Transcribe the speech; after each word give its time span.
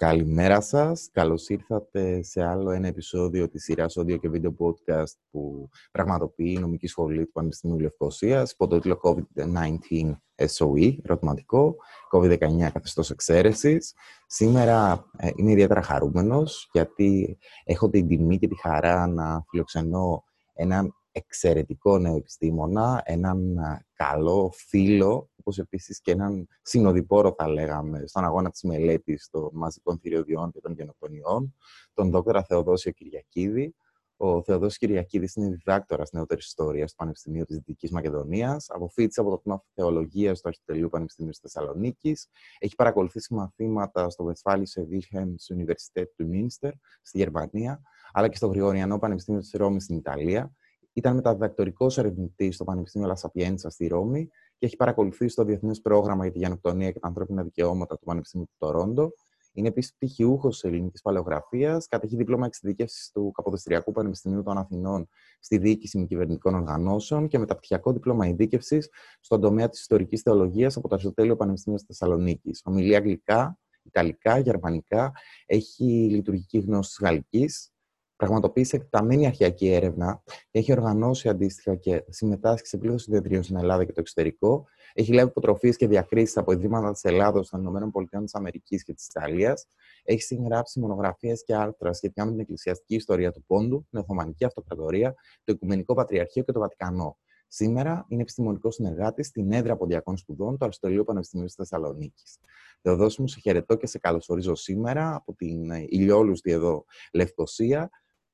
Καλημέρα 0.00 0.60
σας. 0.60 1.08
Καλώς 1.12 1.48
ήρθατε 1.48 2.22
σε 2.22 2.44
άλλο 2.44 2.70
ένα 2.70 2.86
επεισόδιο 2.86 3.48
της 3.48 3.62
σειράς 3.64 3.98
audio 3.98 4.20
και 4.20 4.28
βίντεο 4.28 4.56
podcast 4.58 5.12
που 5.30 5.68
πραγματοποιεί 5.92 6.54
η 6.56 6.60
νομική 6.60 6.86
σχολή 6.86 7.24
του 7.24 7.32
Πανεπιστημίου 7.32 7.78
Λευκοσίας 7.78 8.52
υπό 8.52 8.66
το 8.66 8.78
τίτλο 8.78 9.00
COVID-19 9.02 10.12
SOE, 10.56 10.96
ερωτηματικό, 11.02 11.76
COVID-19 12.12 12.38
καθεστώς 12.72 13.10
εξαίρεσης. 13.10 13.94
Σήμερα 14.26 15.04
ε, 15.16 15.30
είμαι 15.36 15.50
ιδιαίτερα 15.50 15.82
χαρούμενος 15.82 16.68
γιατί 16.72 17.38
έχω 17.64 17.90
την 17.90 18.08
τιμή 18.08 18.38
και 18.38 18.48
τη 18.48 18.56
χαρά 18.60 19.06
να 19.06 19.44
φιλοξενώ 19.48 20.24
έναν 20.54 20.94
εξαιρετικό 21.12 21.98
νέο 21.98 22.16
επιστήμονα, 22.16 23.02
έναν 23.04 23.58
καλό 23.92 24.50
φίλο, 24.54 25.30
όπως 25.36 25.58
επίσης 25.58 26.00
και 26.00 26.10
έναν 26.10 26.46
συνοδοιπόρο, 26.62 27.34
θα 27.38 27.48
λέγαμε, 27.48 28.02
στον 28.06 28.24
αγώνα 28.24 28.50
της 28.50 28.62
μελέτης 28.62 29.28
των 29.30 29.50
μαζικών 29.52 29.98
θηριωδιών 29.98 30.50
και 30.50 30.60
των 30.60 30.72
γενοκτονιών, 30.72 31.54
τον 31.94 32.10
δόκτωρα 32.10 32.44
Θεοδόσιο 32.44 32.92
Κυριακίδη. 32.92 33.74
Ο 34.22 34.42
Θεοδόσιος 34.42 34.78
Κυριακίδης 34.78 35.34
είναι 35.34 35.48
διδάκτορας 35.48 36.12
νεότερης 36.12 36.46
ιστορίας 36.46 36.90
του 36.90 36.96
Πανεπιστημίου 36.96 37.44
της 37.44 37.56
Δυτικής 37.56 37.90
Μακεδονίας. 37.90 38.66
Αποφύτησε 38.70 39.20
από 39.20 39.30
το 39.30 39.38
τμήμα 39.38 39.64
Θεολογίας 39.74 40.40
του 40.40 40.48
Αρχιτελείου 40.48 40.88
Πανεπιστημίου 40.88 41.30
της 41.30 41.40
Θεσσαλονίκης. 41.40 42.28
Έχει 42.58 42.74
παρακολουθήσει 42.74 43.34
μαθήματα 43.34 44.10
στο 44.10 44.32
Westfälische 44.32 44.82
Wilhelms 44.90 45.56
Universität 45.56 46.06
του 46.16 46.26
Μίνστερ 46.26 46.72
στη 47.02 47.18
Γερμανία, 47.18 47.80
αλλά 48.12 48.28
και 48.28 48.36
στο 48.36 48.46
Γρηγοριανό 48.46 48.98
Πανεπιστήμιο 48.98 49.40
της 49.40 49.52
Ρώμης 49.52 49.84
στην 49.84 49.96
Ιταλία 49.96 50.54
ήταν 50.92 51.14
μεταδιδακτορικός 51.14 51.98
ερευνητής 51.98 52.54
στο 52.54 52.64
Πανεπιστήμιο 52.64 53.08
Λασαπιέντσα 53.08 53.70
στη 53.70 53.86
Ρώμη 53.86 54.28
και 54.58 54.66
έχει 54.66 54.76
παρακολουθήσει 54.76 55.36
το 55.36 55.44
Διεθνές 55.44 55.80
Πρόγραμμα 55.80 56.22
για 56.22 56.32
τη 56.32 56.38
Γενοκτονία 56.38 56.90
και 56.90 56.98
τα 56.98 57.06
Ανθρώπινα 57.08 57.42
Δικαιώματα 57.42 57.98
του 57.98 58.04
Πανεπιστήμιου 58.04 58.46
του 58.46 58.54
Τορόντο. 58.58 59.12
Είναι 59.52 59.68
επίσης 59.68 59.94
πτυχιούχος 59.94 60.64
ελληνικής 60.64 61.02
παλαιογραφίας, 61.02 61.86
κατέχει 61.86 62.16
δίπλωμα 62.16 62.46
εξειδίκευσης 62.46 63.10
του 63.10 63.30
Καποδιστριακού 63.30 63.92
Πανεπιστημίου 63.92 64.42
των 64.42 64.58
Αθηνών 64.58 65.08
στη 65.40 65.58
διοίκηση 65.58 65.98
μη 65.98 66.06
κυβερνητικών 66.06 66.54
οργανώσεων 66.54 67.28
και 67.28 67.38
μεταπτυχιακό 67.38 67.92
δίπλωμα 67.92 68.26
ειδίκευσης 68.26 68.88
στον 69.20 69.40
τομέα 69.40 69.68
της 69.68 69.80
ιστορικής 69.80 70.22
θεολογίας 70.22 70.76
από 70.76 70.88
το 70.88 70.94
Αριστοτέλειο 70.94 71.36
Πανεπιστήμιο 71.36 71.78
της 71.78 71.86
Θεσσαλονίκης. 71.86 72.62
Ομιλεί 72.64 72.96
αγγλικά, 72.96 73.58
ιταλικά, 73.82 74.38
γερμανικά, 74.38 75.12
έχει 75.46 75.84
λειτουργική 76.10 76.58
γνώση 76.58 76.98
γαλλικής, 77.04 77.72
πραγματοποίησε 78.20 78.76
εκταμένη 78.76 79.26
αρχιακή 79.26 79.68
έρευνα, 79.68 80.22
έχει 80.50 80.72
οργανώσει 80.72 81.28
αντίστοιχα 81.28 81.74
και 81.74 82.04
συμμετάσχει 82.08 82.66
σε 82.66 82.78
πλήθο 82.78 82.98
συνεδρίων 82.98 83.42
στην 83.42 83.56
Ελλάδα 83.56 83.84
και 83.84 83.92
το 83.92 84.00
εξωτερικό. 84.00 84.64
Έχει 84.92 85.12
λάβει 85.12 85.28
υποτροφίες 85.28 85.76
και 85.76 85.86
διακρίσεις 85.86 86.36
από 86.36 86.52
ιδρύματα 86.52 86.92
της 86.92 87.04
Ελλάδα, 87.04 87.42
των 87.50 87.64
ΗΠΑ 87.64 88.50
και 88.84 88.92
της 88.94 89.06
Ιταλίας. 89.06 89.66
Έχει 90.04 90.22
συγγράψει 90.22 90.80
μονογραφίες 90.80 91.44
και 91.44 91.54
άρθρα 91.54 91.92
σχετικά 91.92 92.24
με 92.24 92.30
την 92.30 92.40
εκκλησιαστική 92.40 92.94
ιστορία 92.94 93.32
του 93.32 93.44
Πόντου, 93.46 93.86
την 93.90 93.98
Οθωμανική 93.98 94.44
Αυτοκρατορία, 94.44 95.14
το 95.44 95.52
Οικουμενικό 95.52 95.94
Πατριαρχείο 95.94 96.42
και 96.42 96.52
το 96.52 96.60
Βατικανό. 96.60 97.18
Σήμερα 97.48 98.06
είναι 98.08 98.22
επιστημονικός 98.22 98.74
συνεργάτης 98.74 99.26
στην 99.26 99.52
έδρα 99.52 99.76
Ποντιακών 99.76 100.16
Σπουδών 100.16 100.58
του 100.58 100.64
Αριστολίου 100.64 101.04
Πανεπιστημίου 101.04 101.46
της 101.46 101.54
Θεσσαλονίκης. 101.54 102.38
Θεοδόσιμος, 102.82 103.30
σε 103.30 103.40
χαιρετώ 103.40 103.74
και 103.74 103.86
σε 103.86 103.98
καλωσορίζω 103.98 104.54
σήμερα 104.54 105.14
από 105.14 105.34
την 105.34 105.70
ηλιόλουστη 105.70 106.50
εδώ 106.50 106.84
Λευκοσία 107.12 107.90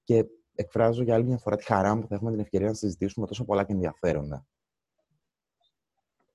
και 0.07 0.25
εκφράζω 0.55 1.03
για 1.03 1.15
άλλη 1.15 1.25
μια 1.25 1.39
φορά 1.39 1.57
τη 1.57 1.65
χαρά 1.65 1.95
μου 1.95 2.01
που 2.01 2.07
θα 2.07 2.15
έχουμε 2.15 2.31
την 2.31 2.41
ευκαιρία 2.41 2.67
να 2.67 2.75
συζητήσουμε 2.75 3.27
τόσο 3.27 3.45
πολλά 3.45 3.65
και 3.65 3.73
ενδιαφέροντα. 3.73 4.47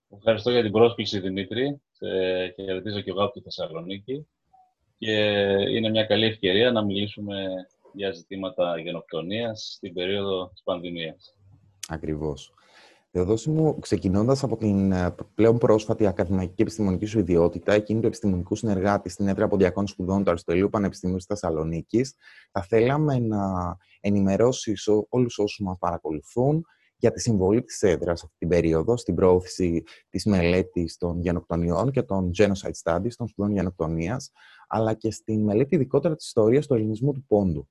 Ευχαριστώ 0.09 0.51
για 0.51 0.61
την 0.61 0.71
πρόσκληση, 0.71 1.19
Δημήτρη. 1.19 1.81
Και 2.55 2.63
χαιρετίζω 2.63 3.01
και 3.01 3.09
εγώ 3.09 3.23
από 3.23 3.33
τη 3.33 3.41
Θεσσαλονίκη. 3.41 4.27
Και 4.97 5.15
είναι 5.69 5.89
μια 5.89 6.05
καλή 6.05 6.25
ευκαιρία 6.25 6.71
να 6.71 6.83
μιλήσουμε 6.83 7.47
για 7.93 8.11
ζητήματα 8.11 8.79
γενοκτονίας 8.79 9.73
στην 9.75 9.93
περίοδο 9.93 10.49
της 10.49 10.63
πανδημίας. 10.63 11.35
Ακριβώς. 11.87 12.53
Θεοδόση 13.13 13.49
μου, 13.49 13.79
ξεκινώντας 13.79 14.43
από 14.43 14.57
την 14.57 14.91
ε, 14.91 15.15
πλέον 15.35 15.57
πρόσφατη 15.57 16.05
ακαδημαϊκή 16.05 16.61
επιστημονική 16.61 17.05
σου 17.05 17.19
ιδιότητα, 17.19 17.73
εκείνη 17.73 17.99
του 17.99 18.07
επιστημονικού 18.07 18.55
συνεργάτη 18.55 19.09
στην 19.09 19.27
έδρα 19.27 19.47
Ποντιακών 19.47 19.87
Σπουδών 19.87 20.23
του 20.23 20.29
Αριστοτελείου 20.29 20.69
Πανεπιστημίου 20.69 21.15
της 21.15 21.25
Θεσσαλονίκης, 21.25 22.15
θα 22.51 22.61
θέλαμε 22.61 23.19
να 23.19 23.77
ενημερώσεις 23.99 24.87
όλους 25.09 25.37
όσους 25.37 25.59
μας 25.59 25.77
παρακολουθούν 25.79 26.65
για 26.97 27.11
τη 27.11 27.21
συμβολή 27.21 27.63
της 27.63 27.81
έδρας 27.81 28.23
αυτή 28.23 28.35
την 28.37 28.47
περίοδο 28.47 28.97
στην 28.97 29.15
προώθηση 29.15 29.83
της 30.09 30.25
μελέτης 30.25 30.97
των 30.97 31.19
γενοκτονιών 31.19 31.91
και 31.91 32.01
των 32.01 32.31
genocide 32.37 32.81
studies, 32.83 33.13
των 33.15 33.27
σπουδών 33.27 33.51
γενοκτονίας, 33.53 34.31
αλλά 34.67 34.93
και 34.93 35.11
στη 35.11 35.37
μελέτη 35.37 35.75
ειδικότερα 35.75 36.15
της 36.15 36.25
ιστορίας 36.25 36.67
του 36.67 36.73
ελληνισμού 36.73 37.13
του 37.13 37.25
Πόντου. 37.27 37.67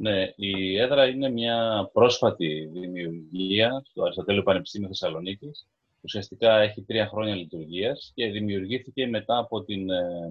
Ναι, 0.00 0.32
η 0.36 0.78
έδρα 0.78 1.08
είναι 1.08 1.30
μια 1.30 1.90
πρόσφατη 1.92 2.68
δημιουργία 2.72 3.82
στο 3.84 4.02
Αριστοτέλειο 4.02 4.42
Πανεπιστήμιο 4.42 4.88
Θεσσαλονίκης. 4.88 5.66
Ουσιαστικά 6.00 6.58
έχει 6.58 6.82
τρία 6.82 7.06
χρόνια 7.06 7.34
λειτουργίας 7.34 8.12
και 8.14 8.30
δημιουργήθηκε 8.30 9.06
μετά 9.06 9.38
από 9.38 9.64
την 9.64 9.90
ε, 9.90 10.30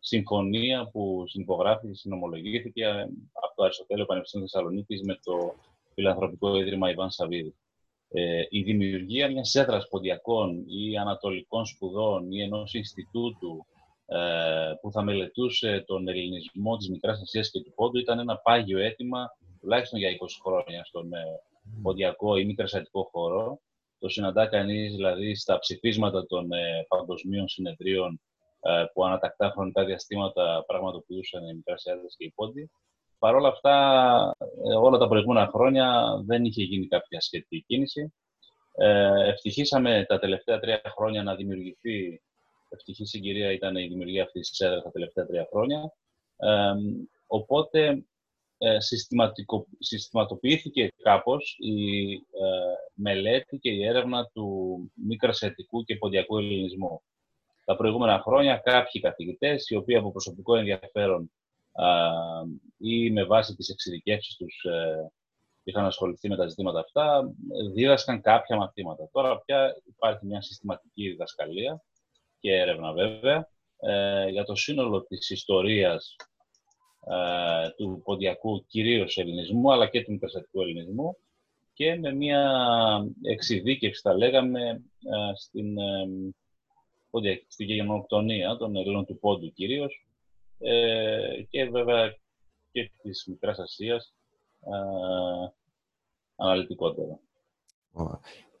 συμφωνία 0.00 0.88
που 0.92 1.24
συνυπογράφηκε, 1.26 1.94
συνομολογήθηκε 1.94 2.84
ε, 2.84 3.00
από 3.32 3.54
το 3.56 3.62
Αριστοτέλειο 3.62 4.06
Πανεπιστήμιο 4.06 4.46
Θεσσαλονίκης 4.50 5.02
με 5.02 5.18
το 5.24 5.54
Φιλανθρωπικό 5.94 6.56
Ίδρυμα 6.56 6.90
Ιβάν 6.90 7.10
Σαββίδη. 7.10 7.54
Ε, 8.08 8.42
η 8.48 8.62
δημιουργία 8.62 9.30
μιας 9.30 9.54
έδρας 9.54 9.88
ποντιακών 9.88 10.64
ή 10.66 10.98
ανατολικών 10.98 11.66
σπουδών 11.66 12.32
ή 12.32 12.42
ενός 12.42 12.74
Ινστιτούτου 12.74 13.66
ε, 13.72 13.75
που 14.80 14.92
θα 14.92 15.02
μελετούσε 15.02 15.84
τον 15.86 16.08
ελληνισμό 16.08 16.76
της 16.76 16.88
Μικράς 16.88 17.20
Ασίας 17.20 17.50
και 17.50 17.60
του 17.60 17.72
Πόντου 17.74 17.98
ήταν 17.98 18.18
ένα 18.18 18.36
πάγιο 18.36 18.78
αίτημα 18.78 19.30
τουλάχιστον 19.60 19.98
για 19.98 20.10
20 20.10 20.14
χρόνια 20.44 20.84
στον 20.84 21.12
ε, 21.12 21.24
ποντιακό 21.82 22.36
ή 22.36 22.44
μικρασιατικό 22.44 23.08
χώρο. 23.12 23.60
Το 23.98 24.08
συναντά 24.08 24.46
κανείς 24.46 24.94
δηλαδή 24.94 25.34
στα 25.34 25.58
ψηφίσματα 25.58 26.26
των 26.26 26.52
ε, 26.52 26.84
παγκοσμίων 26.88 27.48
συνεδρίων 27.48 28.20
που 28.92 29.04
ανατακτά 29.04 29.50
χρονικά 29.50 29.84
διαστήματα 29.84 30.64
πραγματοποιούσαν 30.66 31.48
οι 31.48 31.54
Μικρασιάτες 31.54 32.14
και 32.18 32.24
οι 32.24 32.32
Πόντοι. 32.34 32.70
Παρ' 33.18 33.34
όλα 33.34 33.48
αυτά, 33.48 33.74
όλα 34.80 34.98
τα 34.98 35.08
προηγούμενα 35.08 35.46
χρόνια 35.46 36.16
δεν 36.26 36.44
είχε 36.44 36.62
γίνει 36.62 36.86
κάποια 36.86 37.20
σχετική 37.20 37.64
κίνηση. 37.66 38.14
ευτυχήσαμε 39.26 40.04
τα 40.08 40.18
τελευταία 40.18 40.58
τρία 40.58 40.80
χρόνια 40.96 41.22
να 41.22 41.34
δημιουργηθεί 41.34 42.22
ευτυχή 42.68 43.04
συγκυρία 43.04 43.52
ήταν 43.52 43.76
η 43.76 43.88
δημιουργία 43.88 44.22
αυτής 44.22 44.50
της 44.50 44.60
έδρας 44.60 44.82
τα 44.82 44.90
τελευταία 44.90 45.26
τρία 45.26 45.46
χρόνια. 45.50 45.92
Ε, 46.36 46.72
οπότε 47.26 48.04
ε, 48.58 48.76
συστηματοποιήθηκε 49.78 50.92
κάπως 51.02 51.56
η 51.58 52.12
ε, 52.12 52.18
μελέτη 52.94 53.58
και 53.58 53.70
η 53.70 53.84
έρευνα 53.84 54.30
του 54.32 54.78
μικρασιατικού 54.94 55.84
και 55.84 55.96
ποντιακού 55.96 56.38
ελληνισμού. 56.38 57.02
Τα 57.64 57.76
προηγούμενα 57.76 58.20
χρόνια 58.20 58.56
κάποιοι 58.56 59.00
καθηγητές, 59.00 59.68
οι 59.68 59.76
οποίοι 59.76 59.96
από 59.96 60.10
προσωπικό 60.10 60.56
ενδιαφέρον 60.56 61.30
ή 62.78 63.10
με 63.10 63.24
βάση 63.24 63.54
τις 63.54 63.68
εξειδικεύσεις 63.68 64.36
τους 64.36 64.64
ε, 64.64 65.12
είχαν 65.62 65.84
ασχοληθεί 65.84 66.28
με 66.28 66.36
τα 66.36 66.48
ζητήματα 66.48 66.80
αυτά, 66.80 67.30
δίδασκαν 67.74 68.20
κάποια 68.20 68.56
μαθήματα. 68.56 69.08
Τώρα 69.12 69.40
πια 69.40 69.76
υπάρχει 69.84 70.26
μια 70.26 70.42
συστηματική 70.42 71.08
διδασκαλία 71.08 71.82
και 72.40 72.52
έρευνα 72.52 72.92
βέβαια, 72.92 73.50
ε, 73.80 74.28
για 74.28 74.44
το 74.44 74.54
σύνολο 74.54 75.02
της 75.02 75.30
ιστορίας 75.30 76.16
ε, 77.06 77.70
του 77.70 78.00
ποντιακού 78.04 78.64
κυρίως 78.66 79.16
ελληνισμού, 79.16 79.72
αλλά 79.72 79.88
και 79.88 80.02
του 80.02 80.12
μικρασιατικού 80.12 80.62
ελληνισμού 80.62 81.16
και 81.72 81.94
με 81.94 82.12
μια 82.14 82.52
εξειδίκευση, 83.22 84.00
θα 84.00 84.14
λέγαμε, 84.14 84.68
ε, 84.70 85.34
στην, 85.34 85.78
ε, 85.78 87.44
στην 87.48 87.66
γενοκτονία 87.66 88.56
των 88.56 88.76
Ελλήνων 88.76 89.04
του 89.04 89.18
Πόντου 89.18 89.52
κυρίως 89.52 90.06
ε, 90.58 91.42
και 91.48 91.64
βέβαια 91.64 92.16
και 92.72 92.90
της 93.02 93.24
Μικράς 93.26 93.58
Ασίας 93.58 94.14
ε, 94.60 95.48
αναλυτικότερα 96.36 97.20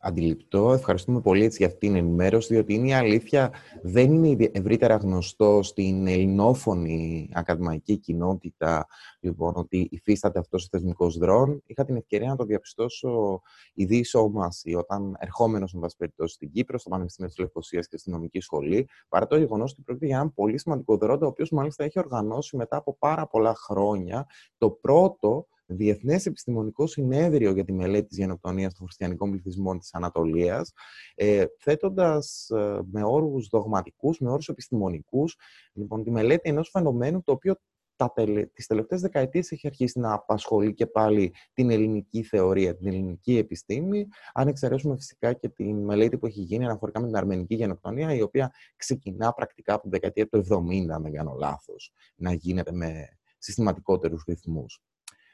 αντιληπτό. 0.06 0.72
Ευχαριστούμε 0.72 1.20
πολύ 1.20 1.44
έτσι 1.44 1.56
για 1.58 1.66
αυτή 1.66 1.78
την 1.78 1.96
ενημέρωση, 1.96 2.54
διότι 2.54 2.74
είναι 2.74 2.88
η 2.88 2.92
αλήθεια, 2.92 3.52
δεν 3.82 4.24
είναι 4.24 4.50
ευρύτερα 4.52 4.96
γνωστό 4.96 5.62
στην 5.62 6.06
ελληνόφωνη 6.06 7.30
ακαδημαϊκή 7.32 7.96
κοινότητα, 7.96 8.86
λοιπόν, 9.20 9.52
ότι 9.56 9.88
υφίσταται 9.90 10.38
αυτός 10.38 10.64
ο 10.64 10.68
θεσμικός 10.70 11.18
δρόν. 11.18 11.62
Είχα 11.66 11.84
την 11.84 11.96
ευκαιρία 11.96 12.28
να 12.28 12.36
το 12.36 12.44
διαπιστώσω 12.44 13.40
η 13.74 14.02
σώμαση 14.02 14.74
όταν 14.74 15.16
ερχόμενος, 15.18 15.72
με 15.72 15.80
βάση 15.80 15.96
περιπτώσει, 15.96 16.34
στην 16.34 16.50
Κύπρο, 16.50 16.78
στο 16.78 16.88
Πανεπιστήμιο 16.88 17.30
της 17.30 17.38
Λευκοσίας 17.38 17.88
και 17.88 17.98
στην 17.98 18.12
Νομική 18.12 18.40
Σχολή, 18.40 18.88
παρά 19.08 19.26
το 19.26 19.36
γεγονός 19.36 19.72
ότι 19.72 19.82
πρόκειται 19.82 20.06
για 20.06 20.16
έναν 20.16 20.34
πολύ 20.34 20.58
σημαντικό 20.58 20.96
δρόντο, 20.96 21.26
ο 21.26 21.28
οποίο 21.28 21.46
μάλιστα 21.50 21.84
έχει 21.84 21.98
οργανώσει 21.98 22.56
μετά 22.56 22.76
από 22.76 22.96
πάρα 22.98 23.26
πολλά 23.26 23.54
χρόνια 23.54 24.26
το 24.58 24.70
πρώτο 24.70 25.46
Διεθνές 25.66 26.26
Επιστημονικό 26.26 26.86
Συνέδριο 26.86 27.52
για 27.52 27.64
τη 27.64 27.72
Μελέτη 27.72 28.06
της 28.06 28.18
Γενοκτονίας 28.18 28.74
των 28.74 28.86
Χριστιανικών 28.86 29.30
Πληθυσμών 29.30 29.78
της 29.78 29.94
Ανατολίας, 29.94 30.72
ε, 31.14 31.44
θέτοντας 31.58 32.50
ε, 32.50 32.80
με 32.90 33.04
όρους 33.04 33.48
δογματικούς, 33.48 34.18
με 34.18 34.30
όρους 34.30 34.48
επιστημονικούς, 34.48 35.36
λοιπόν, 35.72 36.04
τη 36.04 36.10
μελέτη 36.10 36.48
ενός 36.48 36.68
φαινομένου 36.70 37.22
το 37.22 37.32
οποίο 37.32 37.54
τα 37.96 38.12
τελε... 38.12 38.46
τις 38.46 38.66
τελευταίες 38.66 39.00
δεκαετίες 39.00 39.52
έχει 39.52 39.66
αρχίσει 39.66 39.98
να 39.98 40.12
απασχολεί 40.12 40.74
και 40.74 40.86
πάλι 40.86 41.34
την 41.52 41.70
ελληνική 41.70 42.22
θεωρία, 42.22 42.76
την 42.76 42.86
ελληνική 42.86 43.36
επιστήμη, 43.36 44.06
αν 44.32 44.48
εξαιρέσουμε 44.48 44.96
φυσικά 44.96 45.32
και 45.32 45.48
τη 45.48 45.74
μελέτη 45.74 46.18
που 46.18 46.26
έχει 46.26 46.40
γίνει 46.40 46.64
αναφορικά 46.64 47.00
με 47.00 47.06
την 47.06 47.16
αρμενική 47.16 47.54
γενοκτονία, 47.54 48.14
η 48.14 48.22
οποία 48.22 48.52
ξεκινά 48.76 49.32
πρακτικά 49.32 49.72
από 49.72 49.82
την 49.82 49.90
δεκαετία 49.90 50.28
του 50.28 50.38
70, 50.38 50.88
αν 50.90 51.02
δεν 51.02 51.12
κάνω 51.12 51.34
λάθος, 51.38 51.92
να 52.16 52.32
γίνεται 52.32 52.72
με 52.72 53.08
συστηματικότερους 53.38 54.24
ρυθμούς. 54.26 54.80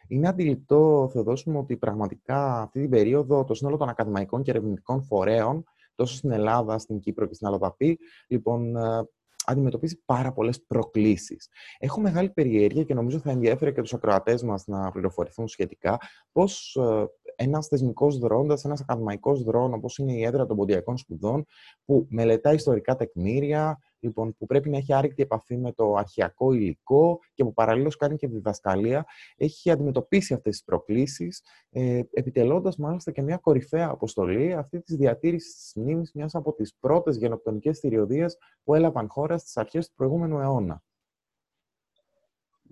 Είναι 0.08 0.28
αντιληπτό, 0.28 1.08
Θεοδόσιμο, 1.12 1.58
ότι 1.58 1.76
πραγματικά 1.76 2.60
αυτή 2.60 2.80
την 2.80 2.90
περίοδο 2.90 3.44
το 3.44 3.54
σύνολο 3.54 3.76
των 3.76 3.88
ακαδημαϊκών 3.88 4.42
και 4.42 4.50
ερευνητικών 4.50 5.02
φορέων, 5.02 5.64
τόσο 5.94 6.14
στην 6.14 6.30
Ελλάδα, 6.30 6.78
στην 6.78 7.00
Κύπρο 7.00 7.26
και 7.26 7.34
στην 7.34 7.46
Αλοδαπή, 7.46 7.98
λοιπόν, 8.26 8.76
ε, 8.76 9.08
αντιμετωπίζει 9.44 10.02
πάρα 10.04 10.32
πολλές 10.32 10.62
προκλήσεις. 10.62 11.48
Έχω 11.78 12.00
μεγάλη 12.00 12.30
περιέργεια 12.30 12.84
και 12.84 12.94
νομίζω 12.94 13.18
θα 13.18 13.30
ενδιαφέρει 13.30 13.72
και 13.72 13.80
τους 13.80 13.94
ακροατές 13.94 14.42
μας 14.42 14.66
να 14.66 14.90
πληροφορηθούν 14.90 15.48
σχετικά 15.48 15.98
πώς 16.32 16.76
ε, 16.76 17.06
ένας 17.42 17.66
θεσμικός 17.66 18.18
δρόντας, 18.18 18.64
ένας 18.64 18.80
ακαδημαϊκός 18.80 19.42
δρόν, 19.42 19.74
όπως 19.74 19.98
είναι 19.98 20.12
η 20.12 20.22
έδρα 20.24 20.46
των 20.46 20.56
ποντιακών 20.56 20.96
σπουδών, 20.96 21.44
που 21.84 22.06
μελετά 22.10 22.52
ιστορικά 22.52 22.96
τεκμήρια, 22.96 23.78
λοιπόν, 23.98 24.36
που 24.36 24.46
πρέπει 24.46 24.70
να 24.70 24.76
έχει 24.76 24.92
άρρηκτη 24.92 25.22
επαφή 25.22 25.56
με 25.56 25.72
το 25.72 25.94
αρχαιακό 25.94 26.52
υλικό 26.52 27.18
και 27.34 27.44
που 27.44 27.52
παραλλήλως 27.52 27.96
κάνει 27.96 28.16
και 28.16 28.28
διδασκαλία, 28.28 29.06
έχει 29.36 29.70
αντιμετωπίσει 29.70 30.34
αυτές 30.34 30.52
τις 30.52 30.64
προκλήσεις, 30.64 31.42
ε, 31.70 32.00
επιτελώντας 32.12 32.76
μάλιστα 32.76 33.10
και 33.10 33.22
μια 33.22 33.36
κορυφαία 33.36 33.88
αποστολή, 33.88 34.52
αυτή 34.52 34.80
της 34.80 34.96
διατήρησης 34.96 35.54
της 35.54 35.72
μνήμης 35.74 36.12
μιας 36.12 36.34
από 36.34 36.52
τις 36.52 36.74
πρώτες 36.80 37.16
γενοκτονικές 37.16 37.78
θηριωδίες 37.78 38.36
που 38.64 38.74
έλαβαν 38.74 39.08
χώρα 39.08 39.38
στις 39.38 39.56
αρχές 39.56 39.88
του 39.88 39.94
προηγούμενου 39.94 40.38
αιώνα. 40.38 40.82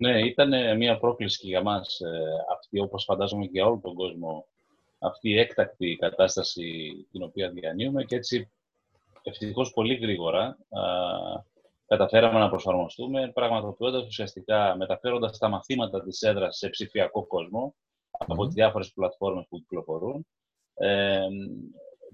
Ναι, 0.01 0.25
ήταν 0.25 0.77
μια 0.77 0.99
πρόκληση 0.99 1.39
και 1.39 1.47
για 1.47 1.61
μας 1.61 1.99
ε, 1.99 2.09
αυτή, 2.51 2.79
όπως 2.79 3.03
φαντάζομαι 3.03 3.43
και 3.43 3.51
για 3.53 3.65
όλο 3.65 3.79
τον 3.83 3.93
κόσμο, 3.93 4.47
αυτή 5.01 5.29
η 5.29 5.39
έκτακτη 5.39 5.95
κατάσταση 5.99 6.91
την 7.11 7.23
οποία 7.23 7.49
διανύουμε 7.49 8.03
και 8.03 8.15
έτσι 8.15 8.51
ευτυχώς 9.23 9.73
πολύ 9.73 9.95
γρήγορα 9.95 10.43
α, 10.69 10.81
καταφέραμε 11.85 12.39
να 12.39 12.49
προσαρμοστούμε, 12.49 13.31
πραγματοποιώντας 13.33 14.05
ουσιαστικά, 14.05 14.75
μεταφέροντας 14.75 15.37
τα 15.37 15.49
μαθήματα 15.49 16.03
της 16.03 16.21
έδρας 16.21 16.57
σε 16.57 16.69
ψηφιακό 16.69 17.27
κόσμο 17.27 17.75
από 18.11 18.45
τις 18.45 18.53
διάφορες 18.53 18.91
πλατφόρμες 18.93 19.45
που 19.49 19.57
κυκλοφορούν. 19.57 20.27
Ε, 20.73 21.27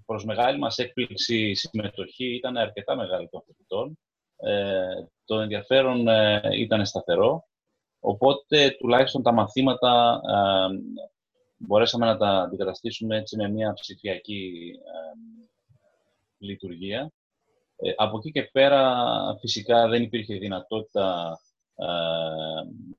προς 0.06 0.26
μεγάλη 0.26 0.60
μας 0.60 0.78
έκπληξη 0.78 1.50
η 1.50 1.56
συμμετοχή 1.56 2.36
ήταν 2.36 2.58
αρκετά 2.58 2.96
μεγάλη 2.96 3.30
των 3.30 3.42
φοιτητών. 3.46 4.00
Ε, 4.38 4.86
το 5.26 5.40
ενδιαφέρον 5.40 6.08
ε, 6.08 6.42
ήταν 6.54 6.86
σταθερό 6.86 7.48
Οπότε, 8.00 8.76
τουλάχιστον 8.80 9.24
τα 9.24 9.34
μαθήματα 9.34 10.22
ε, 10.30 10.76
μπορέσαμε 11.58 12.06
να 12.06 12.18
τα 12.18 12.30
αντικαταστήσουμε 12.30 13.18
έτσι 13.18 13.36
με 13.36 13.50
μια 13.50 13.74
ψηφιακή 13.74 14.72
λειτουργία. 16.38 17.12
Ε, 17.76 17.94
από 17.96 18.18
εκεί 18.18 18.32
και 18.32 18.44
πέρα, 18.44 19.06
φυσικά, 19.40 19.88
δεν 19.88 20.02
υπήρχε 20.02 20.36
δυνατότητα 20.36 21.40
ε, 21.76 21.86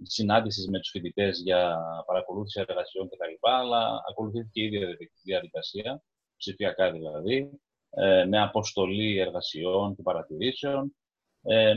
συνάντησης 0.02 0.69
με 0.69 0.78
τους 0.78 0.90
φοιτητές 0.90 1.40
για 1.44 1.78
παρακολούθηση 2.06 2.64
εργασιών 2.69 3.08
κτλ. 3.08 3.49
Αλλά 3.49 4.02
ακολουθήθηκε 4.10 4.61
η 4.61 4.64
ίδια 4.64 4.96
διαδικασία, 5.22 6.02
ψηφιακά 6.37 6.90
δηλαδή, 6.93 7.50
ε, 7.90 8.25
με 8.25 8.40
αποστολή 8.40 9.19
εργασιών 9.19 9.94
και 9.94 10.02
παρατηρήσεων. 10.02 10.96
Ε, 11.43 11.75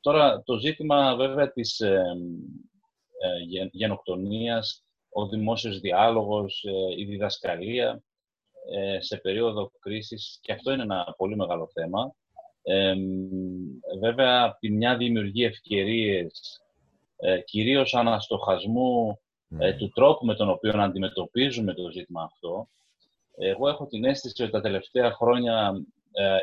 Τώρα, 0.00 0.42
το 0.42 0.56
ζήτημα 0.56 1.16
βέβαια 1.16 1.52
της 1.52 1.80
ε, 1.80 2.02
ε, 3.20 3.68
γενοκτονίας, 3.70 4.84
ο 5.18 5.26
δημόσιος 5.26 5.80
διάλογος, 5.80 6.64
ε, 6.64 7.00
η 7.00 7.04
διδασκαλία 7.04 8.02
ε, 8.70 9.00
σε 9.00 9.16
περίοδο 9.16 9.70
κρίσης, 9.80 10.38
και 10.42 10.52
αυτό 10.52 10.72
είναι 10.72 10.82
ένα 10.82 11.14
πολύ 11.16 11.36
μεγάλο 11.36 11.68
θέμα. 11.72 12.14
Ε, 12.62 12.94
βέβαια, 14.00 14.42
από 14.42 14.58
τη 14.58 14.70
μια 14.70 14.96
δημιουργεί 14.96 15.44
ευκαιρίες, 15.44 16.60
ε, 17.16 17.40
κυρίως 17.40 17.94
αναστοχασμού 17.94 19.20
ε, 19.58 19.72
του 19.72 19.88
τρόπου 19.88 20.26
με 20.26 20.34
τον 20.34 20.50
οποίο 20.50 20.80
αντιμετωπίζουμε 20.80 21.74
το 21.74 21.90
ζήτημα 21.90 22.22
αυτό. 22.22 22.68
Εγώ 23.36 23.68
έχω 23.68 23.86
την 23.86 24.04
αίσθηση 24.04 24.42
ότι 24.42 24.52
τα 24.52 24.60
τελευταία 24.60 25.12
χρόνια 25.12 25.72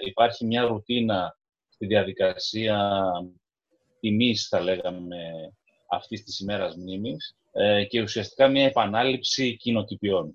υπάρχει 0.06 0.46
μια 0.46 0.64
ρουτίνα 0.64 1.38
στη 1.70 1.86
διαδικασία 1.86 3.02
τιμής, 4.00 4.48
θα 4.48 4.60
λέγαμε, 4.60 5.18
αυτής 5.90 6.24
της 6.24 6.40
ημέρας 6.40 6.76
μνήμης 6.76 7.36
ε, 7.52 7.86
και 7.86 8.02
ουσιαστικά 8.02 8.48
μια 8.48 8.66
επανάληψη 8.66 9.58
κοινοτυπιών 9.58 10.34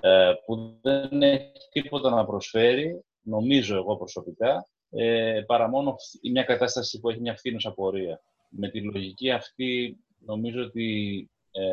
ε, 0.00 0.32
που 0.46 0.78
δεν 0.82 1.22
έχει 1.22 1.68
τίποτα 1.70 2.10
να 2.10 2.24
προσφέρει, 2.24 3.04
νομίζω 3.22 3.76
εγώ 3.76 3.96
προσωπικά, 3.96 4.68
ε, 4.90 5.42
παρά 5.46 5.68
μόνο 5.68 5.94
μια 6.32 6.42
κατάσταση 6.42 7.00
που 7.00 7.10
έχει 7.10 7.20
μια 7.20 7.36
φθήνουσα 7.36 7.72
πορεία. 7.72 8.20
Με 8.48 8.68
τη 8.68 8.80
λογική 8.80 9.30
αυτή, 9.30 9.98
νομίζω 10.18 10.62
ότι 10.62 11.30
ε, 11.50 11.64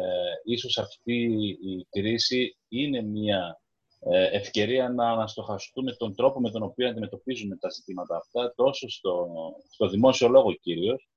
ίσως 0.43 0.77
αυτή 0.77 1.23
η 1.63 1.87
κρίση 1.89 2.57
είναι 2.67 3.01
μια 3.01 3.59
ευκαιρία 4.31 4.89
να 4.89 5.11
αναστοχαστούμε 5.11 5.91
τον 5.91 6.15
τρόπο 6.15 6.39
με 6.39 6.51
τον 6.51 6.63
οποίο 6.63 6.87
αντιμετωπίζουμε 6.87 7.55
τα 7.55 7.69
ζητήματα 7.69 8.15
αυτά, 8.17 8.53
τόσο 8.55 8.89
στο, 8.89 9.27
στο 9.69 9.87
δημόσιο 9.87 10.27
λόγο 10.27 10.53
κυρίως, 10.53 11.07
ε, 11.07 11.14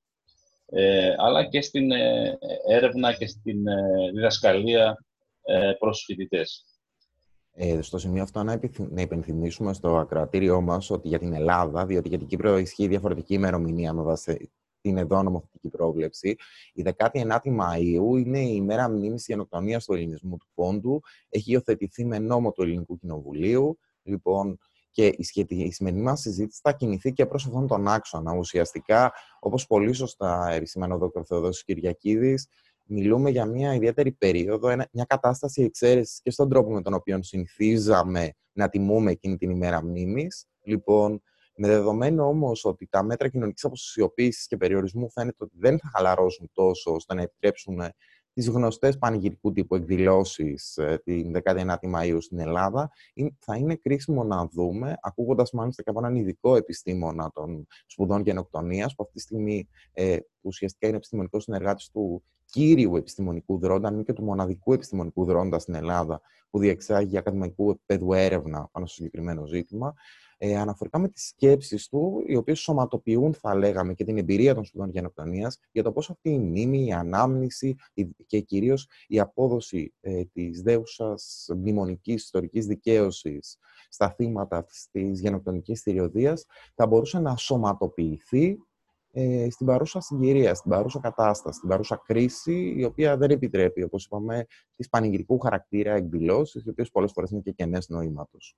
αλλά 1.17 1.45
και 1.45 1.61
στην 1.61 1.91
ε, 1.91 2.37
έρευνα 2.67 3.13
και 3.13 3.27
στην 3.27 3.67
ε, 3.67 4.11
διδασκαλία 4.13 5.05
ε, 5.41 5.71
προς 5.79 6.03
φοιτητές. 6.05 6.63
Ε, 7.51 7.81
στο 7.81 7.97
σημείο 7.97 8.23
αυτό 8.23 8.43
να, 8.43 8.59
να 8.77 9.01
υπενθυμίσουμε 9.01 9.73
στο 9.73 9.97
ακροατήριό 9.97 10.61
μας 10.61 10.89
ότι 10.89 11.07
για 11.07 11.19
την 11.19 11.33
Ελλάδα, 11.33 11.85
διότι 11.85 12.07
για 12.07 12.17
την 12.17 12.27
Κύπρο 12.27 12.57
ισχύει 12.57 12.87
διαφορετική 12.87 13.33
ημερομηνία 13.33 13.93
με 13.93 14.01
βάση 14.01 14.51
την 14.81 14.97
εδώ 14.97 15.23
νομοθετική 15.23 15.69
πρόβλεψη. 15.69 16.35
Η 16.73 16.83
19η 16.97 17.57
Μαΐου 17.59 18.19
είναι 18.19 18.39
η 18.39 18.53
ημέρα 18.55 18.89
μνήμης 18.89 19.25
γενοκτονίας 19.25 19.85
του 19.85 19.93
ελληνισμού 19.93 20.37
του 20.37 20.47
πόντου. 20.53 21.01
Έχει 21.29 21.51
υιοθετηθεί 21.51 22.05
με 22.05 22.19
νόμο 22.19 22.51
του 22.51 22.61
Ελληνικού 22.61 22.97
Κοινοβουλίου. 22.97 23.79
Λοιπόν, 24.03 24.57
και 24.91 25.05
η, 25.05 25.45
η 25.47 25.71
σημερινή 25.71 26.01
μας 26.01 26.21
συζήτηση 26.21 26.59
θα 26.63 26.73
κινηθεί 26.73 27.13
και 27.13 27.25
προς 27.25 27.45
αυτόν 27.45 27.67
τον 27.67 27.87
άξονα. 27.87 28.33
Ουσιαστικά, 28.33 29.11
όπως 29.39 29.67
πολύ 29.67 29.93
σωστά 29.93 30.51
επισήμανε 30.51 30.93
ο 30.93 30.97
Δ. 30.97 31.03
Θεοδόσης 31.25 31.63
Κυριακίδης, 31.63 32.47
μιλούμε 32.83 33.29
για 33.29 33.45
μια 33.45 33.73
ιδιαίτερη 33.73 34.11
περίοδο, 34.11 34.75
μια 34.91 35.05
κατάσταση 35.07 35.63
εξαίρεσης 35.63 36.21
και 36.21 36.31
στον 36.31 36.49
τρόπο 36.49 36.71
με 36.71 36.81
τον 36.81 36.93
οποίο 36.93 37.23
συνηθίζαμε 37.23 38.33
να 38.51 38.69
τιμούμε 38.69 39.11
εκείνη 39.11 39.37
την 39.37 39.49
ημέρα 39.49 39.83
μνήμης. 39.83 40.45
Λοιπόν, 40.63 41.21
με 41.55 41.67
δεδομένο 41.67 42.27
όμως 42.27 42.65
ότι 42.65 42.87
τα 42.87 43.03
μέτρα 43.03 43.27
κοινωνικής 43.29 43.63
αποσυσιοποίηση 43.63 44.47
και 44.47 44.57
περιορισμού 44.57 45.11
φαίνεται 45.11 45.43
ότι 45.43 45.57
δεν 45.57 45.79
θα 45.79 45.89
χαλαρώσουν 45.93 46.49
τόσο 46.53 46.93
ώστε 46.93 47.13
να 47.13 47.21
επιτρέψουν 47.21 47.81
τις 48.39 48.49
γνωστές 48.49 48.97
πανηγυρικού 48.97 49.51
τύπου 49.51 49.75
εκδηλώσεις 49.75 50.77
ε, 50.77 51.01
την 51.03 51.31
19η 51.43 51.95
Μαΐου 51.95 52.17
στην 52.19 52.39
Ελλάδα, 52.39 52.91
θα 53.39 53.55
είναι 53.55 53.75
κρίσιμο 53.75 54.23
να 54.23 54.47
δούμε, 54.47 54.97
ακούγοντας 55.01 55.51
μάλιστα 55.51 55.83
και 55.83 55.89
από 55.89 55.99
έναν 55.99 56.15
ειδικό 56.15 56.55
επιστήμονα 56.55 57.31
των 57.33 57.67
σπουδών 57.85 58.21
γενοκτονίας, 58.21 58.95
που 58.95 59.03
αυτή 59.03 59.15
τη 59.15 59.21
στιγμή 59.21 59.67
ε, 59.93 60.17
ουσιαστικά 60.41 60.87
είναι 60.87 60.95
επιστημονικός 60.95 61.43
συνεργάτης 61.43 61.89
του 61.89 62.23
κύριου 62.45 62.95
επιστημονικού 62.95 63.59
δρόντα, 63.59 63.87
αν 63.87 64.03
και 64.03 64.13
του 64.13 64.23
μοναδικού 64.23 64.73
επιστημονικού 64.73 65.25
δρόντα 65.25 65.59
στην 65.59 65.73
Ελλάδα, 65.73 66.21
που 66.49 66.59
διεξάγει 66.59 67.17
ακαδημαϊκού 67.17 67.69
επίπεδου 67.69 68.13
έρευνα 68.13 68.69
πάνω 68.71 68.85
στο 68.85 68.95
συγκεκριμένο 68.95 69.45
ζήτημα, 69.45 69.93
ε, 70.41 70.57
αναφορικά 70.57 70.99
με 70.99 71.09
τις 71.09 71.27
σκέψεις 71.27 71.87
του, 71.87 72.23
οι 72.27 72.35
οποίες 72.35 72.59
σωματοποιούν, 72.59 73.33
θα 73.33 73.55
λέγαμε, 73.55 73.93
και 73.93 74.03
την 74.03 74.17
εμπειρία 74.17 74.53
των 74.53 74.65
σπουδών 74.65 74.89
γενοκτονίας, 74.89 75.59
για 75.71 75.83
το 75.83 75.91
πώς 75.91 76.09
αυτή 76.09 76.29
η 76.29 76.39
μνήμη, 76.39 76.85
η 76.85 76.91
ανάμνηση 76.91 77.75
και 78.25 78.39
κυρίως 78.39 78.89
η 79.07 79.19
απόδοση 79.19 79.93
ε, 79.99 80.23
της 80.23 80.61
δέουσας 80.61 81.49
μνημονικής 81.55 82.23
ιστορικής 82.23 82.65
δικαίωσης 82.65 83.57
στα 83.89 84.09
θύματα 84.09 84.57
αυτής 84.57 84.87
της 84.91 85.19
γενοκτονικής 85.19 85.81
θηριωδίας 85.81 86.45
θα 86.75 86.87
μπορούσε 86.87 87.19
να 87.19 87.35
σωματοποιηθεί 87.35 88.57
ε, 89.11 89.47
στην 89.49 89.65
παρούσα 89.65 89.99
συγκυρία, 89.99 90.53
στην 90.53 90.71
παρούσα 90.71 90.99
κατάσταση, 90.99 91.57
στην 91.57 91.69
παρούσα 91.69 92.01
κρίση, 92.05 92.73
η 92.77 92.83
οποία 92.83 93.17
δεν 93.17 93.29
επιτρέπει, 93.29 93.83
όπως 93.83 94.05
είπαμε, 94.05 94.45
τις 94.75 94.89
πανηγυρικού 94.89 95.39
χαρακτήρα 95.39 95.93
εκδηλώσεις, 95.93 96.65
οι 96.65 96.69
οποίες 96.69 96.91
πολλές 96.91 97.11
φορές 97.11 97.29
είναι 97.29 97.41
και 97.41 97.51
κενές 97.51 97.89
νοήματος. 97.89 98.57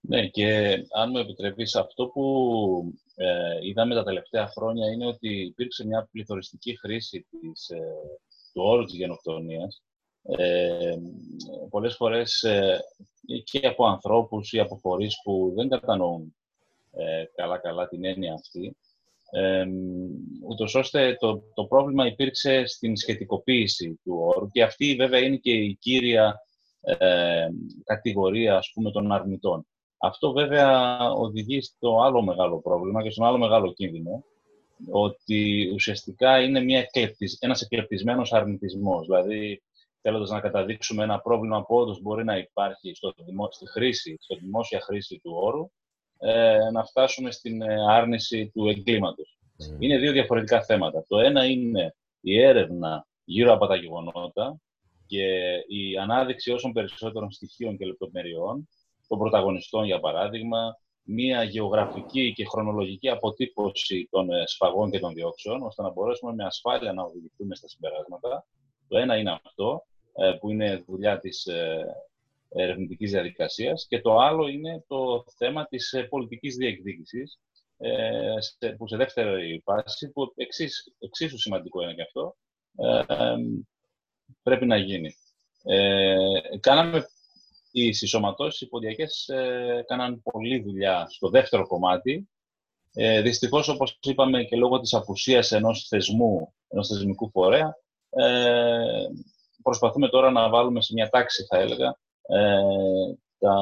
Ναι, 0.00 0.26
και 0.26 0.78
αν 0.90 1.10
μου 1.10 1.18
επιτρέπεις, 1.18 1.74
αυτό 1.74 2.06
που 2.06 2.94
ε, 3.14 3.58
είδαμε 3.62 3.94
τα 3.94 4.04
τελευταία 4.04 4.46
χρόνια 4.46 4.92
είναι 4.92 5.06
ότι 5.06 5.40
υπήρξε 5.40 5.86
μια 5.86 6.08
πληθωριστική 6.12 6.78
χρήση 6.78 7.26
της, 7.30 7.68
ε, 7.68 7.80
του 8.52 8.62
όρου 8.62 8.84
της 8.84 8.94
γενοκτονίας, 8.94 9.82
ε, 10.22 10.94
πολλές 11.70 11.96
φορές 11.96 12.42
ε, 12.42 12.80
και 13.44 13.66
από 13.66 13.86
ανθρώπους 13.86 14.52
ή 14.52 14.58
από 14.58 14.76
φορείς 14.76 15.20
που 15.22 15.52
δεν 15.56 15.68
κατανοούν 15.68 16.34
ε, 16.92 17.24
καλά-καλά 17.34 17.88
την 17.88 18.04
έννοια 18.04 18.34
αυτή, 18.34 18.76
ε, 19.30 19.64
ούτως 20.48 20.74
ώστε 20.74 21.16
το, 21.20 21.42
το 21.54 21.64
πρόβλημα 21.64 22.06
υπήρξε 22.06 22.66
στην 22.66 22.96
σχετικοποίηση 22.96 24.00
του 24.04 24.16
όρου 24.20 24.50
και 24.50 24.62
αυτή 24.62 24.94
βέβαια 24.94 25.20
είναι 25.20 25.36
και 25.36 25.52
η 25.52 25.76
κύρια 25.80 26.40
ε, 26.80 27.48
κατηγορία 27.84 28.56
ας 28.56 28.70
πούμε, 28.74 28.90
των 28.90 29.12
αρνητών. 29.12 29.66
Αυτό 30.02 30.32
βέβαια 30.32 30.98
οδηγεί 31.12 31.60
στο 31.60 32.00
άλλο 32.02 32.22
μεγάλο 32.22 32.60
πρόβλημα 32.60 33.02
και 33.02 33.10
στον 33.10 33.26
άλλο 33.26 33.38
μεγάλο 33.38 33.72
κίνδυνο, 33.72 34.24
ότι 34.90 35.70
ουσιαστικά 35.74 36.42
είναι 36.42 36.60
μια 36.60 36.78
εκλεπτισ... 36.78 37.36
ένας 37.40 37.62
εκλεπτισμένος 37.62 38.32
αρνητισμός. 38.32 39.06
Δηλαδή, 39.06 39.62
θέλοντας 40.00 40.30
να 40.30 40.40
καταδείξουμε 40.40 41.02
ένα 41.02 41.20
πρόβλημα 41.20 41.64
που 41.64 41.76
όντως 41.76 42.00
μπορεί 42.00 42.24
να 42.24 42.36
υπάρχει 42.36 42.94
στο 42.94 43.12
δημο... 43.16 43.48
στη 43.50 43.66
χρήση, 43.68 44.16
στο 44.20 44.36
δημόσια 44.36 44.80
χρήση 44.80 45.20
του 45.22 45.32
όρου, 45.34 45.70
ε, 46.18 46.70
να 46.72 46.84
φτάσουμε 46.84 47.30
στην 47.30 47.62
ε, 47.62 47.74
άρνηση 47.88 48.50
του 48.54 48.68
εγκλήματος. 48.68 49.38
Mm. 49.58 49.76
Είναι 49.78 49.98
δύο 49.98 50.12
διαφορετικά 50.12 50.62
θέματα. 50.64 51.04
Το 51.08 51.18
ένα 51.18 51.44
είναι 51.44 51.94
η 52.20 52.40
έρευνα 52.40 53.06
γύρω 53.24 53.52
από 53.52 53.66
τα 53.66 53.76
γεγονότα 53.76 54.60
και 55.06 55.26
η 55.66 55.96
ανάδειξη 56.00 56.52
όσων 56.52 56.72
περισσότερων 56.72 57.30
στοιχείων 57.30 57.76
και 57.76 57.86
λεπτομεριών, 57.86 58.68
των 59.10 59.18
πρωταγωνιστών 59.18 59.84
για 59.84 60.00
παράδειγμα, 60.00 60.78
μία 61.02 61.42
γεωγραφική 61.42 62.32
και 62.32 62.44
χρονολογική 62.44 63.08
αποτύπωση 63.08 64.08
των 64.10 64.32
ε, 64.32 64.46
σφαγών 64.46 64.90
και 64.90 64.98
των 64.98 65.14
διώξεων, 65.14 65.62
ώστε 65.62 65.82
να 65.82 65.90
μπορέσουμε 65.90 66.34
με 66.34 66.44
ασφάλεια 66.44 66.92
να 66.92 67.02
οδηγηθούμε 67.02 67.54
στα 67.54 67.68
συμπεράσματα. 67.68 68.46
Το 68.88 68.98
ένα 68.98 69.16
είναι 69.16 69.40
αυτό, 69.44 69.86
ε, 70.14 70.32
που 70.40 70.50
είναι 70.50 70.84
δουλειά 70.86 71.18
της 71.18 71.46
ε, 71.46 71.84
ερευνητικής 72.48 73.10
διαδικασίας. 73.10 73.86
Και 73.88 74.00
το 74.00 74.18
άλλο 74.18 74.46
είναι 74.46 74.84
το 74.88 75.24
θέμα 75.36 75.66
της 75.66 75.94
πολιτικής 76.08 76.56
διεκδίκησης, 76.56 77.40
που 78.76 78.88
σε 78.88 78.96
δεύτερη 78.96 79.62
φάση, 79.64 80.10
που 80.10 80.32
εξίσου 80.98 81.38
σημαντικό 81.38 81.82
είναι 81.82 81.94
και 81.94 82.02
αυτό, 82.02 82.36
πρέπει 84.42 84.66
να 84.66 84.76
γίνει. 84.76 85.14
κάναμε 86.60 87.04
οι 87.70 87.92
συσσωματώσεις 87.92 88.60
υποδιακές 88.60 89.28
ε, 89.28 89.84
κάναν 89.86 90.22
πολλή 90.22 90.62
δουλειά 90.62 91.06
στο 91.10 91.28
δεύτερο 91.28 91.66
κομμάτι. 91.66 92.28
Ε, 92.92 93.20
δυστυχώς, 93.20 93.68
όπως 93.68 93.98
είπαμε, 94.02 94.44
και 94.44 94.56
λόγω 94.56 94.80
της 94.80 94.94
απουσίας 94.94 95.52
ενός 95.52 95.86
θεσμού, 95.88 96.54
ενός 96.68 96.88
θεσμικού 96.88 97.30
φορέα, 97.30 97.76
ε, 98.10 99.04
προσπαθούμε 99.62 100.08
τώρα 100.08 100.30
να 100.30 100.48
βάλουμε 100.48 100.82
σε 100.82 100.92
μια 100.92 101.08
τάξη, 101.08 101.44
θα 101.44 101.58
έλεγα, 101.58 101.98
ε, 102.22 102.60
τα 103.38 103.54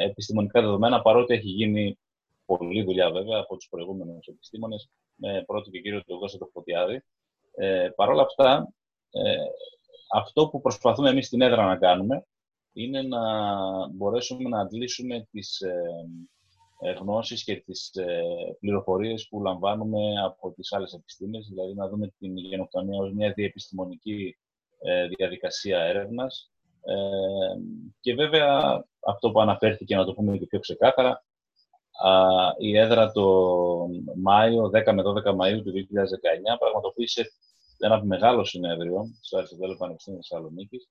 επιστημονικά 0.00 0.60
δεδομένα, 0.60 1.02
παρότι 1.02 1.34
έχει 1.34 1.48
γίνει 1.48 1.98
πολλή 2.44 2.82
δουλειά 2.82 3.10
βέβαια 3.10 3.38
από 3.38 3.56
τους 3.56 3.68
προηγούμενους 3.68 4.26
επιστήμονες, 4.26 4.88
με 5.14 5.44
πρώτο 5.46 5.70
και 5.70 5.80
κύριο 5.80 6.02
του 6.04 6.18
το 6.38 6.50
Φωτιάδη. 6.52 7.04
Ε, 7.54 7.88
Παρ' 7.96 8.08
όλα 8.08 8.22
αυτά, 8.22 8.72
ε, 9.10 9.34
αυτό 10.12 10.48
που 10.48 10.60
προσπαθούμε 10.60 11.10
εμείς 11.10 11.26
στην 11.26 11.40
έδρα 11.40 11.64
να 11.64 11.76
κάνουμε 11.76 12.26
είναι 12.72 13.02
να 13.02 13.20
μπορέσουμε 13.88 14.48
να 14.48 14.60
αντλήσουμε 14.60 15.28
τις 15.30 15.60
ε, 15.60 15.74
ε, 16.80 16.92
γνώσεις 16.92 17.44
και 17.44 17.56
τις 17.56 17.94
ε, 17.94 18.22
πληροφορίες 18.60 19.28
που 19.28 19.42
λαμβάνουμε 19.42 20.22
από 20.24 20.52
τις 20.52 20.72
άλλες 20.72 20.92
επιστήμες, 20.92 21.46
δηλαδή 21.48 21.74
να 21.74 21.88
δούμε 21.88 22.12
την 22.18 22.36
γενοκτονία 22.36 22.98
ως 22.98 23.12
μια 23.12 23.32
διεπιστημονική 23.32 24.36
διαδικασία 25.16 25.78
έρευνας. 25.78 26.50
Και 28.00 28.14
βέβαια, 28.14 28.84
αυτό 29.06 29.30
που 29.30 29.40
αναφέρθηκε, 29.40 29.96
να 29.96 30.04
το 30.04 30.12
πούμε 30.14 30.36
και 30.36 30.46
πιο 30.46 30.58
ξεκάθαρα, 30.58 31.24
η 32.58 32.78
έδρα 32.78 33.12
το 33.12 33.26
Μάιο, 34.16 34.70
10 34.70 34.92
με 34.92 35.02
12 35.02 35.34
Μαΐου 35.36 35.62
του 35.62 35.72
2019, 35.72 36.58
πραγματοποίησε 36.58 37.32
ένα 37.78 38.04
μεγάλο 38.04 38.44
συνέδριο 38.44 39.04
στο 39.20 39.36
Αριστοτέλειο 39.36 39.76
Πανεπιστήμιο 39.76 40.20
Θεσσαλονίκης, 40.20 40.88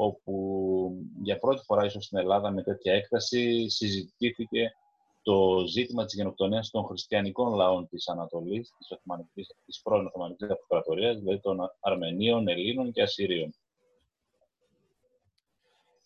όπου 0.00 0.34
για 1.22 1.38
πρώτη 1.38 1.62
φορά 1.64 1.84
ίσως 1.84 2.04
στην 2.04 2.18
Ελλάδα 2.18 2.50
με 2.50 2.62
τέτοια 2.62 2.92
έκταση 2.92 3.68
συζητήθηκε 3.68 4.72
το 5.22 5.64
ζήτημα 5.66 6.04
της 6.04 6.14
γενοκτονίας 6.14 6.70
των 6.70 6.84
χριστιανικών 6.84 7.54
λαών 7.54 7.88
της 7.88 8.08
Ανατολής, 8.08 8.74
της, 8.78 8.90
Οθωμανικής, 8.90 9.54
της 9.66 9.80
πρώην 9.82 10.06
Οθωμανικής 10.06 10.50
Αυτοκρατορίας, 10.50 11.18
δηλαδή 11.18 11.40
των 11.40 11.58
Αρμενίων, 11.80 12.48
Ελλήνων 12.48 12.92
και 12.92 13.02
Ασσυρίων. 13.02 13.54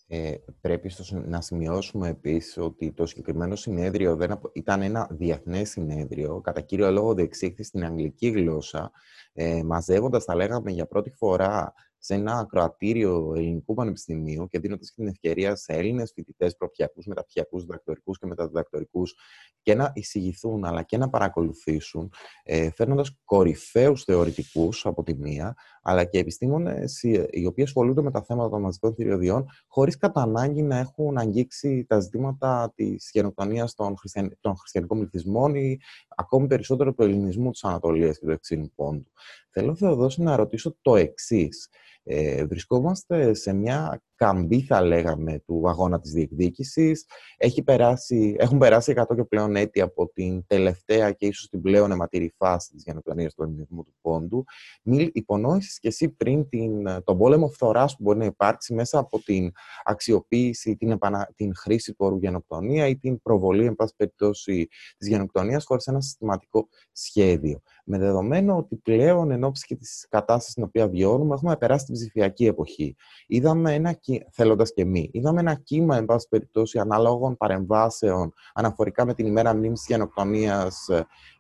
Ε, 0.08 0.34
πρέπει 0.60 0.90
να 1.08 1.40
σημειώσουμε 1.40 2.08
επίσης 2.08 2.56
ότι 2.56 2.92
το 2.92 3.06
συγκεκριμένο 3.06 3.56
συνέδριο 3.56 4.16
δεν 4.16 4.40
ήταν 4.52 4.82
ένα 4.82 5.08
διεθνές 5.10 5.70
συνέδριο, 5.70 6.40
κατά 6.40 6.60
κύριο 6.60 6.90
λόγο 6.90 7.14
διεξήχθη 7.14 7.62
στην 7.62 7.84
αγγλική 7.84 8.28
γλώσσα, 8.28 8.90
ε, 9.32 9.62
μαζεύοντας, 9.62 10.24
θα 10.24 10.34
λέγαμε, 10.34 10.70
για 10.70 10.86
πρώτη 10.86 11.10
φορά 11.10 11.74
σε 12.04 12.14
ένα 12.14 12.38
ακροατήριο 12.38 13.32
ελληνικού 13.36 13.74
πανεπιστημίου 13.74 14.48
και 14.48 14.58
δίνοντας 14.58 14.92
την 14.94 15.06
ευκαιρία 15.06 15.56
σε 15.56 15.72
Έλληνες 15.72 16.12
φοιτητές, 16.14 16.56
προπιακού, 16.56 17.02
μεταπτυχιακούς, 17.06 17.62
διδακτορικούς 17.62 18.18
και 18.18 18.26
μεταδιδακτορικούς 18.26 19.14
και 19.62 19.74
να 19.74 19.92
εισηγηθούν 19.94 20.64
αλλά 20.64 20.82
και 20.82 20.96
να 20.96 21.08
παρακολουθήσουν, 21.08 22.12
ε, 22.42 22.70
φέρνοντας 22.70 23.20
κορυφαίους 23.24 24.04
θεωρητικούς 24.04 24.86
από 24.86 25.02
τη 25.02 25.14
μία, 25.14 25.54
αλλά 25.82 26.04
και 26.04 26.18
επιστήμονες 26.18 27.02
οι 27.30 27.46
οποίοι 27.46 27.64
ασχολούνται 27.64 28.02
με 28.02 28.10
τα 28.10 28.22
θέματα 28.22 28.48
των 28.48 28.60
μαζικών 28.60 28.94
θηριωδιών, 28.94 29.46
χωρίς 29.66 29.96
κατά 29.96 30.22
ανάγκη 30.22 30.62
να 30.62 30.78
έχουν 30.78 31.18
αγγίξει 31.18 31.84
τα 31.88 32.00
ζητήματα 32.00 32.72
της 32.74 33.10
γενοκτονίας 33.12 33.74
των, 33.74 33.96
χριστιαν... 33.96 34.36
των 34.40 34.56
χριστιανικών 34.56 34.98
πληθυσμών 34.98 35.54
ή 35.54 35.78
ακόμη 36.16 36.46
περισσότερο 36.46 36.94
του 36.94 37.02
ελληνισμού 37.02 37.50
της 37.50 37.64
Ανατολίας 37.64 38.18
και 38.18 38.24
του 38.24 38.32
εξήνου 38.32 38.72
πόντου. 38.74 39.10
Θέλω, 39.50 39.74
Θεοδόση, 39.74 40.22
να 40.22 40.36
ρωτήσω 40.36 40.76
το 40.82 40.96
εξής. 40.96 41.68
Ε, 42.04 42.44
βρισκόμαστε 42.44 43.34
σε 43.34 43.52
μια 43.52 44.02
καμπή, 44.22 44.60
θα 44.60 44.82
λέγαμε, 44.82 45.42
του 45.46 45.68
αγώνα 45.68 46.00
της 46.00 46.12
διεκδίκησης. 46.12 47.06
Έχει 47.36 47.62
περάσει, 47.62 48.36
έχουν 48.38 48.58
περάσει 48.58 48.92
100 48.96 49.14
και 49.14 49.24
πλέον 49.24 49.56
έτη 49.56 49.80
από 49.80 50.10
την 50.12 50.46
τελευταία 50.46 51.12
και 51.12 51.26
ίσως 51.26 51.48
την 51.48 51.60
πλέον 51.60 51.90
αιματήρη 51.90 52.34
φάση 52.36 52.72
της 52.72 52.82
γενοκτονίας 52.86 53.34
του 53.34 53.42
ελληνισμού 53.42 53.84
του 53.84 53.94
πόντου. 54.00 54.44
Μη 54.82 55.10
υπονόησες 55.12 55.78
και 55.78 55.88
εσύ 55.88 56.08
πριν 56.08 56.48
την, 56.48 57.02
τον 57.04 57.18
πόλεμο 57.18 57.48
φθοράς 57.48 57.96
που 57.96 58.02
μπορεί 58.02 58.18
να 58.18 58.24
υπάρξει 58.24 58.74
μέσα 58.74 58.98
από 58.98 59.18
την 59.22 59.52
αξιοποίηση, 59.84 60.76
την, 60.76 60.90
επανα, 60.90 61.32
την 61.36 61.56
χρήση 61.56 61.90
του 61.90 62.04
όρου 62.04 62.16
γενοκτονία 62.16 62.86
ή 62.86 62.96
την 62.96 63.22
προβολή, 63.22 63.64
εν 63.66 63.74
πάση 63.74 63.94
περιπτώσει, 63.96 64.68
της 64.98 65.08
γενοκτονίας 65.08 65.64
χωρίς 65.64 65.86
ένα 65.86 66.00
συστηματικό 66.00 66.68
σχέδιο. 66.92 67.60
Με 67.84 67.98
δεδομένο 67.98 68.56
ότι 68.56 68.76
πλέον 68.76 69.30
εν 69.30 69.44
ώψη 69.44 69.66
και 69.66 69.76
της 69.76 70.06
κατάστασης 70.10 70.52
στην 70.52 70.62
οποία 70.62 70.88
βιώνουμε, 70.88 71.34
έχουμε 71.34 71.56
περάσει 71.56 71.84
την 71.84 71.94
ψηφιακή 71.94 72.46
εποχή. 72.46 72.96
Είδαμε 73.26 73.74
ένα 73.74 73.98
θέλοντας 74.30 74.72
και 74.72 74.84
μη. 74.84 75.10
Είδαμε 75.12 75.40
ένα 75.40 75.54
κύμα, 75.54 75.96
εν 75.96 76.04
πάση 76.04 76.28
περιπτώσει, 76.28 76.78
ανάλογων 76.78 77.36
παρεμβάσεων 77.36 78.34
αναφορικά 78.54 79.04
με 79.04 79.14
την 79.14 79.26
ημέρα 79.26 79.54
μνήμης 79.54 79.78
της 79.78 79.88
γενοκτονίας 79.88 80.88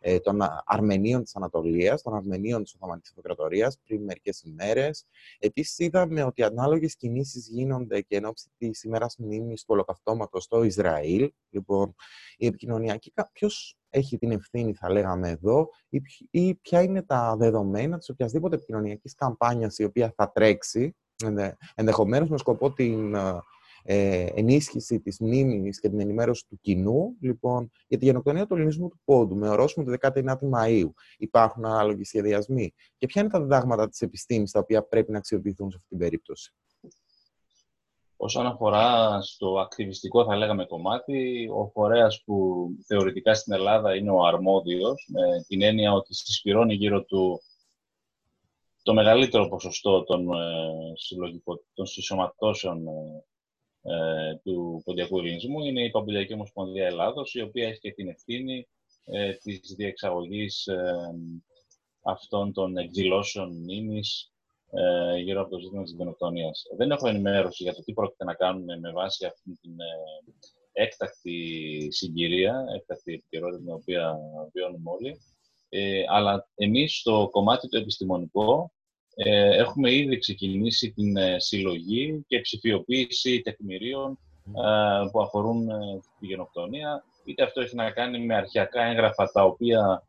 ε, 0.00 0.18
των 0.18 0.38
Αρμενίων 0.64 1.22
της 1.22 1.36
Ανατολίας, 1.36 2.02
των 2.02 2.14
Αρμενίων 2.14 2.62
της 2.62 2.74
Οθωμανικής 2.74 3.10
Αυτοκρατορίας 3.10 3.78
πριν 3.86 4.04
μερικές 4.04 4.42
ημέρες. 4.42 5.06
Επίσης, 5.38 5.78
είδαμε 5.78 6.22
ότι 6.22 6.42
ανάλογες 6.42 6.96
κινήσεις 6.96 7.48
γίνονται 7.48 8.00
και 8.00 8.16
εν 8.16 8.24
ώψη 8.24 8.46
της 8.58 8.82
ημέρας 8.82 9.16
μνήμης 9.18 9.60
του 9.60 9.68
Ολοκαυτώματος 9.72 10.44
στο 10.44 10.62
Ισραήλ. 10.62 11.32
Λοιπόν, 11.50 11.94
η 12.36 12.46
επικοινωνιακή. 12.46 13.12
Ποιο 13.32 13.48
έχει 13.92 14.18
την 14.18 14.30
ευθύνη, 14.30 14.74
θα 14.74 14.90
λέγαμε 14.90 15.28
εδώ, 15.28 15.68
ή 16.30 16.54
ποια 16.54 16.82
είναι 16.82 17.02
τα 17.02 17.36
δεδομένα 17.36 17.98
της 17.98 18.08
οποιασδήποτε 18.08 18.56
επικοινωνιακής 18.56 19.14
καμπάνιας 19.14 19.78
η 19.78 19.84
οποία 19.84 20.12
θα 20.16 20.32
τρέξει 20.32 20.96
ενδεχομένως 21.74 22.28
με 22.28 22.38
σκοπό 22.38 22.72
την 22.72 23.14
ε, 23.84 24.26
ενίσχυση 24.34 25.00
της 25.00 25.20
μνήμης 25.20 25.80
και 25.80 25.88
την 25.88 26.00
ενημέρωση 26.00 26.46
του 26.48 26.58
κοινού, 26.60 27.16
λοιπόν, 27.20 27.70
για 27.86 27.98
τη 27.98 28.04
γενοκτονία 28.04 28.46
του 28.46 28.54
ελληνισμού 28.54 28.88
του 28.88 29.00
πόντου, 29.04 29.36
με 29.36 29.48
ορόσημο 29.48 29.86
τη 29.86 29.96
19η 30.00 30.50
Μαΐου. 30.52 30.90
Υπάρχουν 31.18 31.64
ανάλογοι 31.64 32.04
σχεδιασμοί. 32.04 32.72
Και 32.96 33.06
ποια 33.06 33.22
είναι 33.22 33.30
τα 33.30 33.40
διδάγματα 33.40 33.88
της 33.88 34.00
επιστήμης 34.00 34.50
τα 34.50 34.58
οποία 34.58 34.82
πρέπει 34.82 35.12
να 35.12 35.18
αξιοποιηθούν 35.18 35.70
σε 35.70 35.76
αυτή 35.76 35.88
την 35.88 35.98
περίπτωση; 35.98 36.54
Όσον 38.24 38.46
αφορά 38.46 39.20
στο 39.22 39.58
ακτιβιστικό, 39.58 40.24
θα 40.24 40.36
λέγαμε 40.36 40.64
κομμάτι, 40.64 41.48
ο 41.54 41.70
φορέας 41.72 42.22
που 42.24 42.66
θεωρητικά 42.86 43.34
στην 43.34 43.52
Ελλάδα 43.52 43.96
είναι 43.96 44.10
ο 44.10 44.24
αρμόδιος, 44.24 45.08
με 45.12 45.44
την 45.46 45.62
έννοια 45.62 45.92
ότι 45.92 46.14
συσπηρώνει 46.14 46.74
γύρω 46.74 47.04
του 47.04 47.40
το 48.82 48.94
μεγαλύτερο 48.94 49.48
ποσοστό 49.48 50.04
των, 50.04 50.32
ε, 50.32 51.42
των 51.74 51.86
συσσωματώσεων 51.86 52.86
ε, 52.86 53.24
ε, 53.82 54.34
του 54.42 54.82
ποντιακού 54.84 55.18
ελληνισμού. 55.18 55.60
Είναι 55.60 55.84
η 55.84 55.90
Παμπουλιακή 55.90 56.32
Ομοσπονδία 56.32 56.86
Ελλάδος, 56.86 57.34
η 57.34 57.40
οποία 57.40 57.68
έχει 57.68 57.80
και 57.80 57.92
την 57.92 58.08
ευθύνη 58.08 58.68
ε, 59.04 59.32
της 59.32 59.74
διεξαγωγής 59.76 60.66
ε, 60.66 61.14
αυτών 62.02 62.52
των 62.52 62.76
εκδηλώσεων 62.76 63.56
μνήμης 63.56 64.31
ε, 64.74 65.16
γύρω 65.16 65.40
από 65.40 65.50
το 65.50 65.58
ζήτημα 65.58 65.82
της 65.82 65.92
γενοκτονίας. 65.92 66.62
Δεν 66.76 66.90
έχω 66.90 67.08
ενημέρωση 67.08 67.62
για 67.62 67.74
το 67.74 67.82
τι 67.82 67.92
πρόκειται 67.92 68.24
να 68.24 68.34
κάνουμε 68.34 68.78
με 68.78 68.92
βάση 68.92 69.26
αυτή 69.26 69.58
την 69.60 69.80
ε, 69.80 70.82
έκτακτη 70.82 71.88
συγκυρία, 71.90 72.64
έκτακτη 72.76 73.12
επικαιρότητα 73.12 73.58
την 73.58 73.72
οποία 73.72 74.16
βιώνουμε 74.52 74.90
όλοι. 74.90 75.20
Ε, 75.68 76.02
αλλά 76.08 76.48
εμείς 76.54 76.98
στο 76.98 77.28
κομμάτι 77.30 77.68
το 77.68 77.78
επιστημονικό 77.78 78.72
ε, 79.14 79.56
έχουμε 79.56 79.94
ήδη 79.94 80.18
ξεκινήσει 80.18 80.92
την 80.92 81.16
ε, 81.16 81.40
συλλογή 81.40 82.24
και 82.26 82.40
ψηφιοποίηση 82.40 83.40
τεκμηρίων 83.40 84.18
ε, 84.46 85.08
που 85.10 85.20
αφορούν 85.22 85.68
τη 86.20 86.26
γενοκτονία. 86.26 87.04
Είτε 87.24 87.42
αυτό 87.42 87.60
έχει 87.60 87.74
να 87.74 87.90
κάνει 87.90 88.26
με 88.26 88.34
αρχιακά 88.34 88.82
έγγραφα 88.82 89.32
τα 89.32 89.44
οποία 89.44 90.06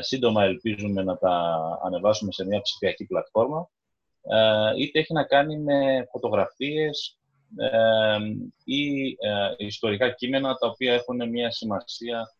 σύντομα 0.00 0.44
ελπίζουμε 0.44 1.02
να 1.02 1.16
τα 1.16 1.56
ανεβάσουμε 1.84 2.32
σε 2.32 2.46
μια 2.46 2.60
ψηφιακή 2.60 3.06
πλατφόρμα, 3.06 3.70
είτε 4.78 4.98
έχει 4.98 5.12
να 5.12 5.24
κάνει 5.24 5.58
με 5.58 6.06
φωτογραφίες 6.10 7.18
ή 8.64 9.16
ιστορικά 9.56 10.10
κείμενα 10.10 10.54
τα 10.54 10.66
οποία 10.66 10.94
έχουν 10.94 11.28
μια 11.28 11.50
σημασία 11.50 12.34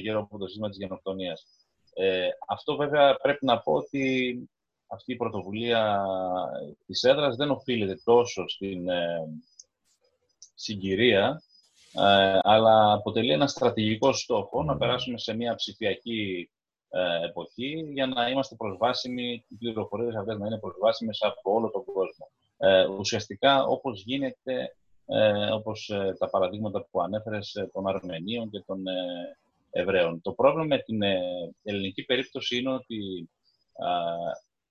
γύρω 0.00 0.20
από 0.20 0.38
το 0.38 0.46
ζήτημα 0.46 0.68
της 0.68 0.78
γενοκτονίας. 0.78 1.46
αυτό 2.48 2.76
βέβαια 2.76 3.16
πρέπει 3.16 3.44
να 3.44 3.60
πω 3.60 3.72
ότι 3.72 4.34
αυτή 4.88 5.12
η 5.12 5.16
πρωτοβουλία 5.16 6.04
της 6.86 7.02
έδρας 7.02 7.36
δεν 7.36 7.50
οφείλεται 7.50 8.00
τόσο 8.04 8.48
στην 8.48 8.88
ε, 8.88 9.28
συγκυρία, 10.54 11.42
ε, 11.92 12.38
αλλά 12.42 12.92
αποτελεί 12.92 13.32
ένα 13.32 13.46
στρατηγικό 13.46 14.12
στόχο 14.12 14.62
να 14.62 14.76
περάσουμε 14.76 15.18
σε 15.18 15.34
μια 15.34 15.54
ψηφιακή 15.54 16.50
ε, 16.50 16.57
εποχή 17.24 17.90
για 17.92 18.06
να 18.06 18.28
είμαστε 18.28 18.54
προσβάσιμοι, 18.54 19.44
οι 19.48 19.54
πληροφορίες 19.54 20.14
αυτές 20.14 20.38
να 20.38 20.46
είναι 20.46 20.58
προσβάσιμες 20.58 21.18
από 21.22 21.54
όλο 21.54 21.70
τον 21.70 21.84
κόσμο. 21.84 22.30
Ε, 22.56 22.86
ουσιαστικά, 22.86 23.64
όπως 23.64 24.02
γίνεται, 24.02 24.76
ε, 25.06 25.50
όπως 25.50 25.92
τα 26.18 26.30
παραδείγματα 26.30 26.86
που 26.90 27.00
ανέφερες 27.00 27.68
των 27.72 27.88
Αρμενίων 27.88 28.50
και 28.50 28.62
των 28.66 28.82
Εβραίων. 29.70 30.20
Το 30.22 30.32
πρόβλημα 30.32 30.64
με 30.64 30.78
την 30.78 31.02
ελληνική 31.62 32.04
περίπτωση 32.04 32.56
είναι 32.56 32.72
ότι 32.72 33.30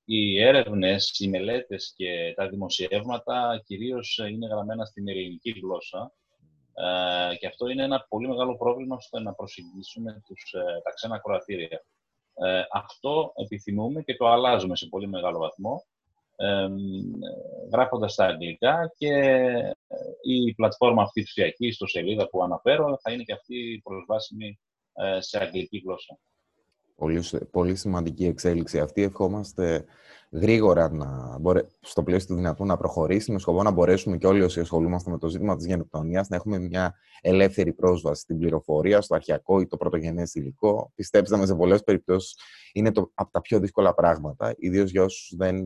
οι 0.06 0.42
έρευνες, 0.42 1.20
οι 1.20 1.28
μελέτες 1.28 1.94
και 1.96 2.34
τα 2.36 2.48
δημοσιεύματα 2.50 3.64
κυρίως 3.66 4.22
είναι 4.30 4.48
γραμμένα 4.48 4.86
στην 4.86 5.08
ελληνική 5.08 5.50
γλώσσα 5.50 6.12
ε, 6.74 7.36
και 7.36 7.48
αυτό 7.48 7.68
είναι 7.68 7.84
ένα 7.84 8.06
πολύ 8.10 8.28
μεγάλο 8.28 8.58
πρόβλημα 8.58 8.96
ώστε 8.96 9.20
να 9.20 9.34
προσεγγίσουμε 9.34 10.22
τους, 10.26 10.54
ε, 10.54 10.82
τα 10.84 10.92
ξένα 10.94 11.20
κροατήρια. 11.20 11.86
Ε, 12.46 12.62
αυτό 12.72 13.32
επιθυμούμε 13.36 14.02
και 14.02 14.16
το 14.16 14.28
αλλάζουμε 14.28 14.76
σε 14.76 14.88
πολύ 14.88 15.08
μεγάλο 15.08 15.40
βαθμό 15.40 15.86
ε, 16.36 16.68
γράφοντας 17.72 18.14
στα 18.14 18.26
αγγλικά 18.26 18.94
και 18.98 19.14
η 20.22 20.54
πλατφόρμα 20.54 21.02
αυτή 21.02 21.24
ψηφιακή 21.24 21.72
στο 21.72 21.88
σελίδα 21.88 22.30
που 22.30 22.44
αναφέρω 22.44 22.98
θα 23.02 23.12
είναι 23.12 23.24
και 23.24 23.34
αυτή 23.34 23.82
προσβάσιμη 23.84 24.60
σε 25.20 25.44
αγγλική 25.44 25.82
γλώσσα. 25.86 26.20
Πολύ, 26.96 27.24
πολύ 27.52 27.76
σημαντική 27.76 28.26
εξέλιξη 28.26 28.80
αυτή. 28.80 29.02
Ευχόμαστε 29.02 29.86
γρήγορα 30.32 30.92
να 30.92 31.38
μπορέ... 31.40 31.62
στο 31.80 32.04
πλαίσιο 32.04 32.28
του 32.28 32.36
δυνατού 32.36 32.66
να 32.66 32.78
προχωρήσει 32.78 33.32
με 33.32 33.40
σκοπό 33.40 33.64
να 33.64 33.72
μπορέσουμε 33.72 34.18
και 34.18 34.28
όλοι 34.28 34.42
όσοι 34.42 34.60
ασχολούμαστε 34.60 35.12
με 35.12 35.18
το 35.18 35.28
ζήτημα 35.28 35.56
της 35.56 35.66
γενοκτονίας 35.66 36.30
να 36.30 36.36
έχουμε 36.36 36.60
μια 36.60 36.96
ελεύθερη 37.22 37.74
πρόσβαση 37.74 38.22
στην 38.22 38.38
πληροφορία, 38.38 39.02
στο 39.02 39.16
αρχιακό 39.16 39.60
ή 39.60 39.68
το 39.68 39.78
πρωτογενές 39.78 40.36
υλικό. 40.36 40.92
Πιστέψτε 40.96 41.38
με, 41.38 41.46
σε 41.46 41.56
πολλές 41.56 41.84
περιπτώσεις 41.84 42.36
είναι 42.74 42.92
το, 42.92 43.12
από 43.14 43.32
τα 43.32 43.42
πιο 43.42 43.60
δύσκολα 43.60 43.94
πράγματα, 43.94 44.56
ιδίως 44.58 44.92
για 44.92 45.04
όσους 45.04 45.34
δεν 45.38 45.66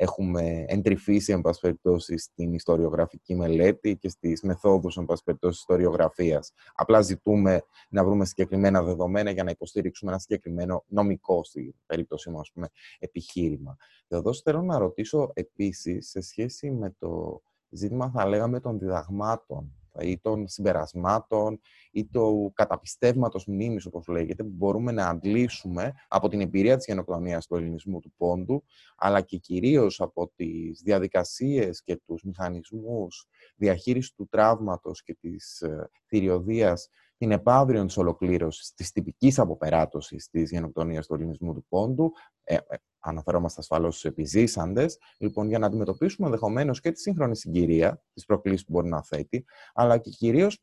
έχουμε 0.00 0.64
εντρυφήσει, 0.68 1.32
εν 1.32 1.40
πάση 1.40 1.60
περιπτώσει, 1.60 2.18
στην 2.18 2.52
ιστοριογραφική 2.52 3.34
μελέτη 3.34 3.96
και 3.96 4.08
στις 4.08 4.42
μεθόδους, 4.42 4.96
εν 4.96 5.04
πάση 5.04 5.22
περιπτώσει, 5.24 5.58
ιστοριογραφίας. 5.60 6.52
Απλά 6.74 7.00
ζητούμε 7.00 7.62
να 7.88 8.04
βρούμε 8.04 8.24
συγκεκριμένα 8.24 8.82
δεδομένα 8.82 9.30
για 9.30 9.44
να 9.44 9.50
υποστηρίξουμε 9.50 10.10
ένα 10.10 10.20
συγκεκριμένο 10.20 10.84
νομικό, 10.88 11.44
στην 11.44 11.74
περίπτωση 11.86 12.30
μου, 12.30 12.40
πούμε, 12.54 12.68
επιχείρημα. 12.98 13.76
Εδώ 14.08 14.32
θέλω 14.34 14.62
να 14.62 14.78
ρωτήσω 14.78 15.30
επίσης, 15.34 16.08
σε 16.08 16.20
σχέση 16.20 16.70
με 16.70 16.94
το 16.98 17.42
ζήτημα, 17.70 18.10
θα 18.10 18.26
λέγαμε, 18.26 18.60
των 18.60 18.78
διδαγμάτων 18.78 19.77
ή 20.00 20.18
των 20.18 20.48
συμπερασμάτων 20.48 21.60
ή 21.90 22.06
του 22.06 22.52
καταπιστεύματος 22.54 23.46
μνήμης, 23.46 23.86
όπως 23.86 24.06
λέγεται, 24.06 24.42
που 24.42 24.52
μπορούμε 24.52 24.92
να 24.92 25.08
αντλήσουμε 25.08 25.92
από 26.08 26.28
την 26.28 26.40
εμπειρία 26.40 26.76
της 26.76 26.86
γενοκτονίας 26.86 27.46
του 27.46 27.56
ελληνισμού 27.56 28.00
του 28.00 28.12
πόντου, 28.16 28.64
αλλά 28.96 29.20
και 29.20 29.36
κυρίως 29.36 30.00
από 30.00 30.32
τις 30.36 30.82
διαδικασίες 30.84 31.82
και 31.82 31.96
τους 32.06 32.22
μηχανισμούς 32.22 33.26
διαχείρισης 33.56 34.12
του 34.12 34.28
τραύματος 34.30 35.02
και 35.02 35.16
της 35.20 35.60
ε, 35.60 35.90
θηριωδίας 36.06 36.88
την 37.18 37.32
επαύριον 37.32 37.86
της 37.86 37.96
ολοκλήρωσης 37.96 38.72
της 38.74 38.92
τυπικής 38.92 39.38
αποπεράτωσης 39.38 40.28
της 40.28 40.50
γενοκτονίας 40.50 41.06
του 41.06 41.14
ελληνισμού 41.14 41.54
του 41.54 41.64
πόντου. 41.68 42.12
Ε, 42.50 42.54
ε, 42.54 42.76
αναφερόμαστε 42.98 43.60
ασφαλώς 43.60 43.98
στους 43.98 44.10
επιζήσαντες. 44.10 44.98
Λοιπόν, 45.18 45.48
για 45.48 45.58
να 45.58 45.66
αντιμετωπίσουμε 45.66 46.26
ενδεχομένως 46.26 46.80
και 46.80 46.90
τη 46.90 47.00
σύγχρονη 47.00 47.36
συγκυρία, 47.36 48.02
τις 48.12 48.24
προκλήσεις 48.24 48.64
που 48.64 48.72
μπορεί 48.72 48.88
να 48.88 49.02
θέτει, 49.02 49.44
αλλά 49.74 49.98
και 49.98 50.10
κυρίως 50.10 50.62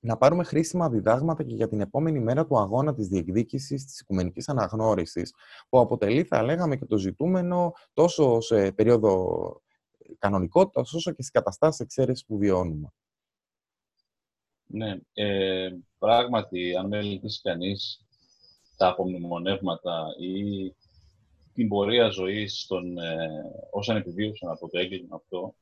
να 0.00 0.16
πάρουμε 0.16 0.44
χρήσιμα 0.44 0.90
διδάγματα 0.90 1.42
και 1.42 1.54
για 1.54 1.68
την 1.68 1.80
επόμενη 1.80 2.18
μέρα 2.18 2.46
του 2.46 2.58
αγώνα 2.58 2.94
της 2.94 3.08
διεκδίκησης 3.08 3.84
της 3.84 4.00
οικουμενικής 4.00 4.48
αναγνώρισης, 4.48 5.34
που 5.68 5.78
αποτελεί, 5.78 6.24
θα 6.24 6.42
λέγαμε, 6.42 6.76
και 6.76 6.86
το 6.86 6.96
ζητούμενο 6.96 7.72
τόσο 7.92 8.40
σε 8.40 8.72
περίοδο 8.72 9.36
κανονικότητας, 10.18 10.92
όσο 10.92 11.10
και 11.10 11.22
στις 11.22 11.30
καταστάσεις 11.30 11.80
εξαίρεσης 11.80 12.24
που 12.24 12.38
βιώνουμε. 12.38 12.92
Ναι, 14.66 14.96
ε, 15.12 15.68
πράγματι, 15.98 16.76
αν 16.76 16.86
μελετήσει 16.86 17.40
κανείς 17.42 18.06
τα 18.76 18.88
απομνημονεύματα 18.88 20.06
ή 20.18 20.74
την 21.54 21.68
πορεία 21.68 22.08
ζωής 22.08 22.66
των 22.68 22.98
ε, 22.98 23.28
όσων 23.70 23.96
επιβίωσαν 23.96 24.50
από 24.50 24.68
το 24.68 24.78
έγκλημα 24.78 25.16
αυτό, 25.16 25.54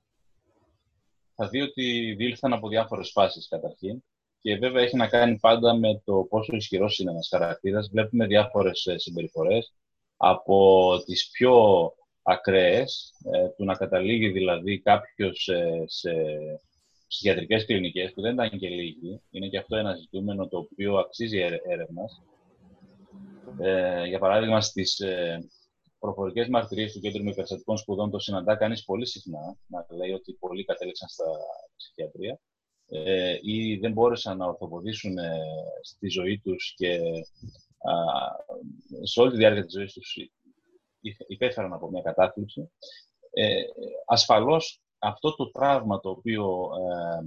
θα 1.35 1.49
δει 1.49 1.61
ότι 1.61 2.15
διήλθαν 2.19 2.53
από 2.53 2.69
διάφορες 2.69 3.11
φάσεις 3.11 3.49
καταρχήν 3.49 4.03
και 4.41 4.57
βέβαια 4.57 4.83
έχει 4.83 4.97
να 4.97 5.09
κάνει 5.09 5.39
πάντα 5.39 5.75
με 5.75 6.03
το 6.05 6.27
πόσο 6.29 6.57
ισχυρός 6.57 6.99
είναι 6.99 7.11
ένας 7.11 7.29
χαρακτήρας. 7.31 7.89
Βλέπουμε 7.93 8.27
διάφορες 8.27 8.87
ε, 8.87 8.99
συμπεριφορές 8.99 9.73
από 10.17 11.03
τις 11.05 11.31
πιο 11.31 11.55
ακραίες, 12.23 13.15
ε, 13.33 13.49
του 13.49 13.65
να 13.65 13.75
καταλήγει 13.75 14.29
δηλαδή 14.29 14.81
κάποιος 14.81 15.49
ε, 15.49 15.85
σε 15.87 16.13
ψυχιατρικές 17.09 17.67
κλινικές, 17.67 18.13
που 18.13 18.21
δεν 18.21 18.33
ήταν 18.33 18.59
και 18.59 18.69
λίγοι, 18.69 19.21
είναι 19.31 19.49
και 19.49 19.59
αυτό 19.59 19.77
ένα 19.77 19.95
ζητούμενο 19.95 20.49
το 20.49 20.59
οποίο 20.59 20.97
αξίζει 20.97 21.39
έρευνας. 21.69 22.23
Ε, 23.59 24.05
για 24.07 24.19
παράδειγμα, 24.19 24.61
στις 24.61 25.01
ε, 25.01 25.49
προφορικές 26.01 26.49
μαρτυρίες 26.49 26.93
του 26.93 27.01
Κέντρου 27.01 27.23
Μικρασιατικών 27.23 27.77
Σπουδών 27.77 28.11
το 28.11 28.19
συναντά 28.19 28.57
κανείς 28.57 28.85
πολύ 28.85 29.07
συχνά, 29.07 29.57
να 29.67 29.87
λέει 29.89 30.13
ότι 30.13 30.33
πολλοί 30.33 30.65
κατέληξαν 30.65 31.09
στα 31.09 31.25
ψυχιατρία 31.77 32.41
ε, 32.87 33.39
ή 33.43 33.77
δεν 33.77 33.93
μπόρεσαν 33.93 34.37
να 34.37 34.47
ορθοποδήσουν 34.47 35.19
ε, 35.19 35.39
στη 35.83 36.09
ζωή 36.09 36.39
τους 36.39 36.75
και 36.77 37.01
α, 37.79 37.93
σε 39.03 39.21
όλη 39.21 39.31
τη 39.31 39.37
διάρκεια 39.37 39.65
της 39.65 39.73
ζωής 39.73 39.93
τους 39.93 40.17
υπέφεραν 41.29 41.73
από 41.73 41.91
μια 41.91 42.03
κατάθλιψη. 42.03 42.71
Ε, 43.31 43.63
ασφαλώς 44.07 44.81
αυτό 44.99 45.35
το 45.35 45.51
τραύμα 45.51 46.01
το 46.01 46.11
οποίο 46.11 46.71
ε, 46.91 47.25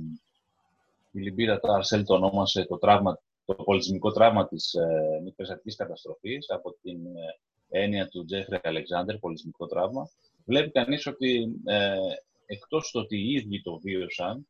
η 1.12 1.20
Λιμπύρα 1.20 1.60
Τάρσελ 1.60 2.04
το 2.06 2.14
ονόμασε 2.14 2.66
το, 2.66 2.78
τραύμα, 2.78 3.20
το 3.46 3.56
πολιτισμικό 3.56 4.12
τραύμα 4.12 4.48
της 4.48 4.74
ε, 4.74 5.22
μικρασιατικής 5.24 5.76
καταστροφής 5.76 6.50
από 6.50 6.76
την 6.82 7.06
ε, 7.06 7.40
έννοια 7.74 8.08
του 8.08 8.26
Τζέφρι 8.26 8.60
Αλεξάνδρ, 8.64 9.16
πολιτισμικό 9.16 9.66
τραύμα, 9.66 10.10
βλέπει 10.46 10.72
κανείς 10.72 11.08
ότι 11.08 11.62
ε, 11.66 11.98
εκτός 12.46 12.92
το 12.92 13.00
ότι 13.00 13.18
οι 13.18 13.32
ίδιοι 13.32 13.62
το 13.62 13.80
βίωσαν, 13.80 14.48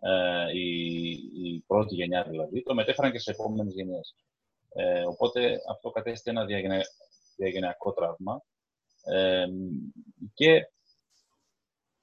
ε, 0.00 0.58
η, 0.58 1.10
η 1.42 1.64
πρώτη 1.66 1.94
γενιά 1.94 2.22
δηλαδή, 2.22 2.62
το 2.62 2.74
μετέφεραν 2.74 3.12
και 3.12 3.18
σε 3.18 3.30
επόμενες 3.30 3.74
γενιές. 3.74 4.14
Ε, 4.74 5.02
οπότε 5.06 5.60
αυτό 5.70 5.90
κατέστη 5.90 6.30
ένα 6.30 6.44
διαγενειακό 7.36 7.92
τραύμα 7.92 8.42
ε, 9.04 9.46
και 10.34 10.68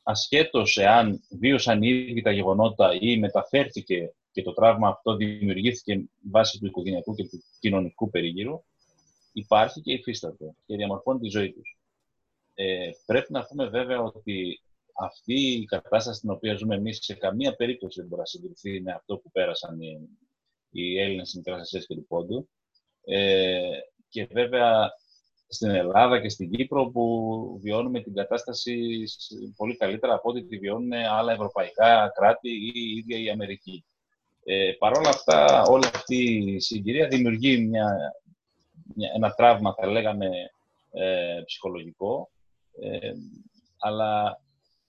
ασχέτως 0.03 0.77
εάν 0.77 1.21
βίωσαν 1.39 1.83
ήδη 1.83 2.21
τα 2.21 2.31
γεγονότα 2.31 2.97
ή 2.99 3.17
μεταφέρθηκε 3.17 4.13
και 4.31 4.41
το 4.41 4.53
τραύμα 4.53 4.87
αυτό 4.87 5.15
δημιουργήθηκε 5.15 6.09
βάσει 6.31 6.59
του 6.59 6.65
οικογενειακού 6.65 7.15
και 7.15 7.27
του 7.27 7.43
κοινωνικού 7.59 8.09
περίγυρου, 8.09 8.63
υπάρχει 9.31 9.81
και 9.81 9.93
υφίσταται 9.93 10.55
και 10.65 10.75
διαμορφώνει 10.75 11.19
τη 11.19 11.29
ζωή 11.29 11.53
τους. 11.53 11.77
Ε, 12.53 12.89
πρέπει 13.05 13.31
να 13.31 13.45
πούμε 13.45 13.65
βέβαια 13.65 14.01
ότι 14.01 14.61
αυτή 14.97 15.33
η 15.33 15.65
κατάσταση 15.65 16.17
στην 16.17 16.29
οποία 16.29 16.55
ζούμε 16.55 16.75
εμείς 16.75 16.97
σε 17.01 17.13
καμία 17.13 17.55
περίπτωση 17.55 17.99
δεν 17.99 18.09
μπορεί 18.09 18.21
να 18.21 18.27
συγκριθεί 18.27 18.81
με 18.81 18.91
αυτό 18.91 19.17
που 19.17 19.31
πέρασαν 19.31 19.81
οι, 19.81 20.09
οι 20.71 20.99
Έλληνες 20.99 21.33
Μικράς 21.33 21.69
και 21.87 21.95
του 21.95 22.05
Πόντου. 22.07 22.49
Ε, 23.05 23.79
και 24.09 24.27
βέβαια 24.31 24.91
στην 25.47 25.69
Ελλάδα 25.69 26.21
και 26.21 26.29
στην 26.29 26.51
Κύπρο 26.51 26.85
που 26.85 27.59
βιώνουμε 27.61 28.01
την 28.01 28.13
κατάσταση 28.13 29.03
πολύ 29.55 29.77
καλύτερα 29.77 30.13
από 30.13 30.29
ό,τι 30.29 30.43
τη 30.43 30.57
βιώνουν 30.57 30.93
άλλα 30.93 31.31
ευρωπαϊκά 31.31 32.11
κράτη 32.15 32.49
ή 32.49 32.71
η 32.73 32.97
ίδια 32.97 33.17
η 33.17 33.29
Αμερική. 33.29 33.85
Ε, 34.43 34.71
Παρ' 34.79 34.97
όλα 34.97 35.09
αυτά, 35.09 35.63
όλη 35.63 35.85
αυτή 35.85 36.53
η 36.55 36.59
συγκυρία 36.59 37.07
δημιουργεί 37.07 37.57
μια, 37.57 37.87
μια, 37.97 38.13
ένα 39.15 39.33
τραύμα, 39.33 39.73
θα 39.73 39.87
λέγαμε, 39.87 40.29
ε, 40.91 41.41
ψυχολογικό. 41.45 42.31
Ε, 42.81 43.11
αλλά 43.77 44.41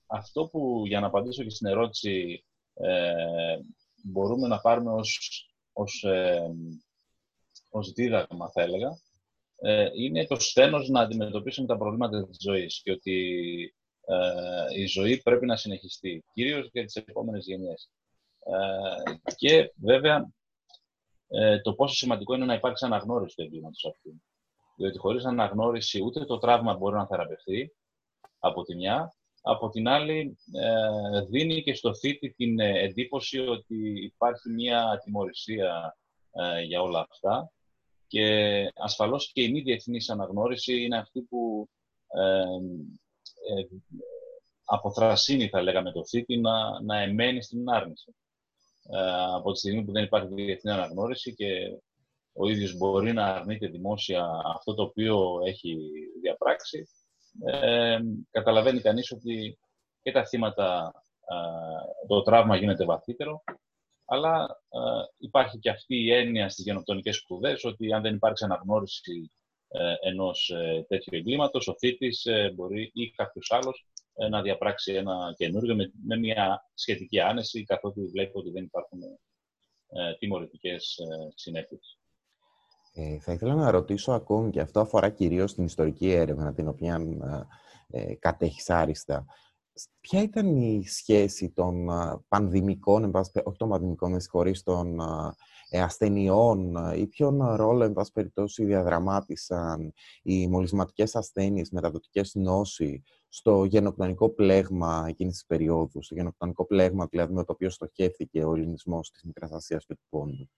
αυτό 0.07 0.47
που, 0.47 0.83
για 0.87 1.01
να 1.01 1.07
απαντήσω 1.07 1.43
και 1.43 1.51
στην 1.51 1.67
ερώτηση, 1.67 2.45
ε, 2.75 3.57
μπορούμε 4.05 4.49
να 4.49 4.61
πάρουμε 4.61 4.93
ως, 4.93 5.47
ως, 5.73 6.03
ε, 6.05 6.51
ως 7.71 7.93
δίδαγμα, 7.93 8.51
θα 8.51 8.62
έλεγα, 8.62 8.99
ε, 9.65 9.88
είναι 9.95 10.27
το 10.27 10.41
σθένος 10.41 10.88
να 10.88 11.01
αντιμετωπίσουμε 11.01 11.67
τα 11.67 11.77
προβλήματα 11.77 12.27
της 12.27 12.37
ζωής 12.41 12.81
και 12.83 12.91
ότι 12.91 13.75
ε, 14.07 14.81
η 14.81 14.87
ζωή 14.87 15.23
πρέπει 15.23 15.47
να 15.47 15.57
συνεχιστεί, 15.57 16.25
κυρίως 16.33 16.69
για 16.73 16.85
τις 16.85 16.97
επόμενες 16.97 17.47
γενιές. 17.47 17.91
Ε, 18.38 19.33
και 19.37 19.73
βέβαια 19.77 20.33
ε, 21.35 21.61
το 21.61 21.75
πόσο 21.75 21.95
σημαντικό 21.95 22.35
είναι 22.35 22.45
να 22.45 22.55
υπάρξει 22.55 22.85
αναγνώριση 22.85 23.37
του 23.37 23.42
εγκλήματος 23.42 23.85
αυτού. 23.85 24.23
Διότι 24.77 24.99
χωρίς 24.99 25.25
αναγνώριση 25.25 26.03
ούτε 26.03 26.25
το 26.25 26.38
τραύμα 26.38 26.75
μπορεί 26.75 26.95
να 26.95 27.07
θεραπευτεί 27.07 27.75
από 28.38 28.62
τη 28.62 28.75
μια, 28.75 29.14
από 29.42 29.68
την 29.68 29.88
άλλη 29.88 30.37
ε, 30.53 31.21
δίνει 31.29 31.62
και 31.62 31.75
στο 31.75 31.95
θήτη 31.95 32.33
την 32.33 32.61
εντύπωση 32.61 33.38
ότι 33.38 34.05
υπάρχει 34.05 34.51
μια 34.51 35.01
τιμωρησία 35.05 35.97
για 36.66 36.83
όλα 36.83 37.07
αυτά 37.11 37.53
και 38.07 38.68
ασφαλώς 38.75 39.33
και 39.33 39.42
η 39.42 39.51
μη 39.51 39.61
διεθνής 39.61 40.11
αναγνώριση 40.11 40.83
είναι 40.83 40.99
αυτή 40.99 41.21
που 41.21 41.68
αποθρασύνει, 44.64 45.49
θα 45.49 45.62
λέγαμε, 45.62 45.92
το 45.92 46.05
θήτη 46.05 46.37
να, 46.37 46.83
να 46.83 47.01
εμένει 47.01 47.42
στην 47.42 47.71
άρνηση. 47.71 48.14
Ε, 48.90 49.35
από 49.35 49.53
τη 49.53 49.59
στιγμή 49.59 49.85
που 49.85 49.92
δεν 49.92 50.05
υπάρχει 50.05 50.35
διεθνή 50.35 50.71
αναγνώριση 50.71 51.35
και 51.35 51.47
ο 52.33 52.49
ίδιος 52.49 52.77
μπορεί 52.77 53.12
να 53.12 53.27
αρνείται 53.27 53.66
δημόσια 53.66 54.29
αυτό 54.55 54.75
το 54.75 54.83
οποίο 54.83 55.38
έχει 55.45 55.77
διαπράξει, 56.23 56.88
ε, 57.45 57.99
καταλαβαίνει 58.31 58.81
κανείς 58.81 59.11
ότι 59.11 59.59
και 60.03 60.12
τα 60.12 60.25
θύματα, 60.25 60.92
ε, 61.29 62.07
το 62.07 62.23
τραύμα 62.23 62.57
γίνεται 62.57 62.85
βαθύτερο, 62.85 63.42
αλλά 64.05 64.61
ε, 64.68 64.79
υπάρχει 65.18 65.59
και 65.59 65.71
αυτή 65.71 65.97
η 65.97 66.12
έννοια 66.12 66.49
στις 66.49 66.64
γενοκτονικές 66.64 67.16
σπουδές 67.16 67.64
ότι 67.64 67.92
αν 67.92 68.03
δεν 68.03 68.14
υπάρξει 68.14 68.45
αναγνώριση 68.45 69.33
ε, 69.68 69.95
ενός 70.01 70.53
τέτοιου 70.88 71.18
εγκλήματος, 71.18 71.68
ο 71.68 71.75
θήτης 71.79 72.27
μπορεί 72.55 72.90
ή 72.95 73.11
κάποιος 73.11 73.51
άλλος 73.51 73.87
ε, 73.87 73.91
να 74.31 74.42
διαπράξει 74.42 74.92
ένα 74.92 75.35
καινούριο 75.37 75.75
με, 75.75 75.92
με 76.07 76.16
μια 76.16 76.70
σχετική 76.75 77.20
άνεση, 77.20 77.64
καθότι 77.64 78.07
βλέπει 78.07 78.38
ότι 78.38 78.51
δεν 78.51 78.64
υπάρχουν 78.64 79.01
ε, 79.94 80.14
τιμωρητικές 80.18 80.96
ε, 80.98 81.33
συνέπειες. 81.35 81.98
Ε, 82.94 83.18
θα 83.18 83.33
ήθελα 83.33 83.55
να 83.55 83.70
ρωτήσω 83.70 84.12
ακόμη, 84.12 84.51
και 84.51 84.61
αυτό 84.61 84.81
αφορά 84.81 85.11
κυρίως 85.11 85.55
την 85.55 85.64
ιστορική 85.64 86.11
έρευνα, 86.11 86.55
την 86.55 86.68
οποία 86.68 87.01
ε, 87.88 88.14
κατέχεις 88.14 88.70
άριστα. 88.70 89.25
Ποια 90.01 90.22
ήταν 90.22 90.57
η 90.57 90.87
σχέση 90.87 91.51
των 91.51 91.88
πανδημικών, 92.29 93.14
όχι 93.44 93.57
των 93.57 93.68
πανδημικών, 93.68 94.20
χωρίς 94.31 94.62
των 94.62 95.01
ασθενειών 95.70 96.77
ή 96.96 97.07
ποιον 97.07 97.55
ρόλο, 97.55 97.85
εν 97.85 97.92
πάση 97.92 98.12
περιπτώσει, 98.12 98.64
διαδραμάτισαν 98.64 99.92
οι 100.22 100.48
μολυσματικές 100.48 101.14
ασθένειες, 101.14 101.70
μεταδοτικές 101.70 102.35
νόσοι 102.35 103.03
στο 103.35 103.64
γενοκτονικό 103.64 104.31
πλέγμα 104.31 105.05
εκείνης 105.09 105.33
της 105.35 105.47
περίοδου, 105.47 106.03
στο 106.03 106.14
γενοκτονικό 106.14 106.66
πλέγμα 106.66 107.07
δηλαδή 107.07 107.33
με 107.33 107.45
το 107.45 107.53
οποίο 107.53 107.71
στοχεύθηκε 107.71 108.45
ο 108.45 108.55
ελληνισμός 108.55 109.11
της 109.11 109.23
Μικράς 109.23 109.51
Ασίας 109.53 109.87
και 109.87 109.95
του 109.95 110.07
Πόντου. 110.09 110.51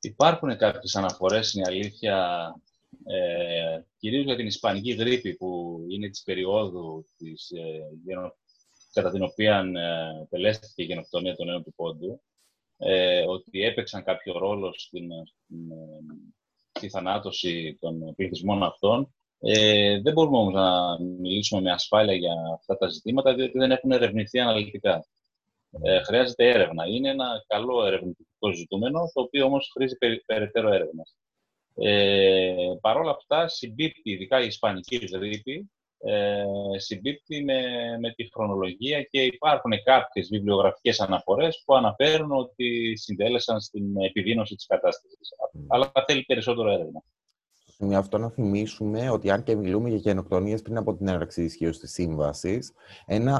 Υπάρχουν 0.00 0.56
κάποιες 0.56 0.96
αναφορές, 0.96 1.52
είναι 1.52 1.64
αλήθεια, 1.66 2.54
ε, 3.04 3.80
κυρίως 3.96 4.24
για 4.24 4.36
την 4.36 4.46
Ισπανική 4.46 4.92
γρήπη 4.92 5.34
που 5.34 5.80
είναι 5.88 6.08
της 6.08 6.22
περίοδου 6.22 7.06
της, 7.16 7.50
ε, 7.50 7.80
κατά 8.92 9.10
την 9.10 9.22
οποία 9.22 9.58
ε, 9.58 10.26
τελέστηκε 10.30 10.82
η 10.82 10.86
γενοκτονία 10.86 11.36
των 11.36 11.46
νέων 11.46 11.62
του 11.62 11.74
Πόντου, 11.74 12.22
ε, 12.76 13.24
ότι 13.26 13.62
έπαιξαν 13.62 14.04
κάποιο 14.04 14.38
ρόλο 14.38 14.72
στην, 14.76 15.10
στην, 15.26 15.70
ε, 15.70 16.00
στη 16.72 16.88
θανάτωση 16.88 17.76
των 17.80 18.14
πληθυσμών 18.14 18.62
αυτών 18.62 19.12
ε, 19.40 20.00
δεν 20.00 20.12
μπορούμε 20.12 20.38
όμως 20.38 20.54
να 20.54 20.98
μιλήσουμε 21.00 21.60
με 21.60 21.70
ασφάλεια 21.70 22.14
για 22.14 22.34
αυτά 22.54 22.76
τα 22.76 22.88
ζητήματα, 22.88 23.34
διότι 23.34 23.58
δεν 23.58 23.70
έχουν 23.70 23.90
ερευνηθεί 23.90 24.38
αναλυτικά. 24.38 25.06
Ε, 25.82 26.02
χρειάζεται 26.02 26.48
έρευνα. 26.48 26.86
Είναι 26.86 27.08
ένα 27.08 27.44
καλό 27.46 27.86
ερευνητικό 27.86 28.52
ζητούμενο, 28.52 29.10
το 29.14 29.20
οποίο 29.20 29.44
όμως 29.44 29.70
χρήζει 29.74 29.96
περαιτέρω 30.26 30.72
έρευνας. 30.72 31.16
Ε, 31.74 32.54
Παρ' 32.80 32.96
όλα 32.96 33.10
αυτά, 33.10 33.48
συμπίπτει, 33.48 34.10
ειδικά 34.10 34.42
η 34.42 34.46
ισπανική 34.46 34.96
γρήπη, 34.96 35.70
ε, 35.98 36.44
συμπίπτει 36.76 37.44
με, 37.44 37.62
με 38.00 38.12
τη 38.12 38.28
χρονολογία 38.32 39.02
και 39.02 39.22
υπάρχουν 39.22 39.82
κάποιες 39.84 40.28
βιβλιογραφικές 40.28 41.00
αναφορές 41.00 41.62
που 41.64 41.74
αναφέρουν 41.74 42.32
ότι 42.32 42.96
συντέλεσαν 42.96 43.60
στην 43.60 44.00
επιδείνωση 44.00 44.54
της 44.54 44.66
κατάστασης. 44.66 45.28
Αλλά 45.68 45.92
θέλει 46.06 46.24
περισσότερο 46.24 46.70
έρευνα 46.70 47.02
σημείο 47.78 47.98
αυτό 47.98 48.18
να 48.18 48.28
θυμίσουμε 48.28 49.10
ότι 49.10 49.30
αν 49.30 49.42
και 49.42 49.56
μιλούμε 49.56 49.88
για 49.88 49.98
γενοκτονίες 49.98 50.62
πριν 50.62 50.76
από 50.76 50.96
την 50.96 51.08
έναρξη 51.08 51.42
ισχύω 51.42 51.70
της 51.70 51.92
σύμβασης, 51.92 52.72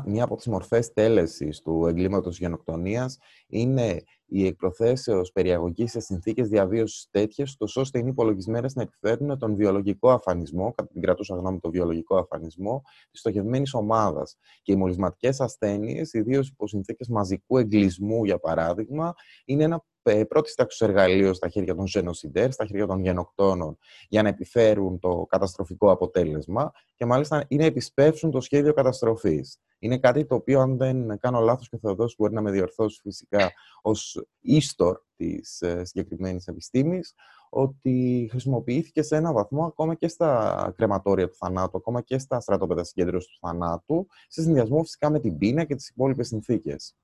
μία 0.07 0.24
από 0.24 0.37
τις 0.37 0.46
μορφές 0.46 0.92
τέλεσης 0.92 1.61
του 1.61 1.87
εγκλήματος 1.87 2.38
γενοκτονίας 2.38 3.18
είναι 3.48 4.03
η 4.30 4.46
εκπροθέσεω 4.46 5.22
περιαγωγής 5.32 5.90
σε 5.90 6.00
συνθήκες 6.00 6.48
διαβίωσης 6.48 7.08
τέτοιες, 7.10 7.56
ώστε 7.58 7.98
είναι 7.98 8.08
υπολογισμένες 8.08 8.74
να 8.74 8.82
επιφέρουν 8.82 9.38
τον 9.38 9.56
βιολογικό 9.56 10.10
αφανισμό, 10.10 10.72
κατά 10.74 10.88
την 10.92 11.02
κρατούσα 11.02 11.36
γνώμη, 11.36 11.58
τον 11.58 11.70
βιολογικό 11.70 12.16
αφανισμό 12.16 12.82
της 13.10 13.20
στοχευμένης 13.20 13.74
ομάδας. 13.74 14.36
Και 14.62 14.72
οι 14.72 14.76
μολυσματικές 14.76 15.40
ασθένειες, 15.40 16.12
ιδίως 16.12 16.48
υπό 16.48 16.66
συνθήκες 16.66 17.08
μαζικού 17.08 17.58
εγκλισμού, 17.58 18.24
για 18.24 18.38
παράδειγμα, 18.38 19.14
είναι 19.44 19.64
ένα 19.64 19.84
ε, 20.02 20.24
πρώτης 20.24 20.54
τάξης 20.54 20.80
εργαλείο 20.80 21.32
στα 21.32 21.48
χέρια 21.48 21.74
των 21.74 21.84
γενοσυντέρ, 21.86 22.52
στα 22.52 22.66
χέρια 22.66 22.86
των 22.86 23.00
γενοκτώνων, 23.00 23.78
για 24.08 24.22
να 24.22 24.28
επιφέρουν 24.28 24.98
το 24.98 25.26
καταστροφικό 25.28 25.90
αποτέλεσμα 25.90 26.72
και 26.94 27.04
μάλιστα 27.04 27.44
είναι 27.48 27.64
επισπεύσουν 27.64 28.30
το 28.30 28.40
σχέδιο 28.40 28.72
καταστροφής. 28.72 29.58
Είναι 29.78 29.98
κάτι 29.98 30.26
το 30.26 30.34
οποίο, 30.34 30.60
αν 30.60 30.76
δεν 30.76 31.18
κάνω 31.18 31.40
λάθος 31.40 31.68
και 31.68 31.76
ο 31.76 31.78
Θεοδός 31.78 32.14
μπορεί 32.18 32.34
να 32.34 32.40
με 32.40 32.50
διορθώσει 32.50 33.00
φυσικά 33.00 33.52
ως 33.82 34.26
ίστορ 34.40 35.00
της 35.16 35.60
ε, 35.60 35.84
συγκεκριμένης 35.84 36.46
επιστήμης, 36.46 37.14
ότι 37.50 38.28
χρησιμοποιήθηκε 38.30 39.02
σε 39.02 39.16
ένα 39.16 39.32
βαθμό 39.32 39.64
ακόμα 39.64 39.94
και 39.94 40.08
στα 40.08 40.72
κρεματόρια 40.76 41.28
του 41.28 41.36
θανάτου, 41.36 41.76
ακόμα 41.76 42.00
και 42.00 42.18
στα 42.18 42.40
στρατόπεδα 42.40 42.84
συγκέντρωσης 42.84 43.30
του 43.30 43.38
θανάτου, 43.40 44.06
σε 44.28 44.42
συνδυασμό 44.42 44.82
φυσικά 44.82 45.10
με 45.10 45.20
την 45.20 45.38
πείνα 45.38 45.64
και 45.64 45.74
τις 45.74 45.88
υπόλοιπες 45.88 46.26
συνθήκες. 46.26 46.94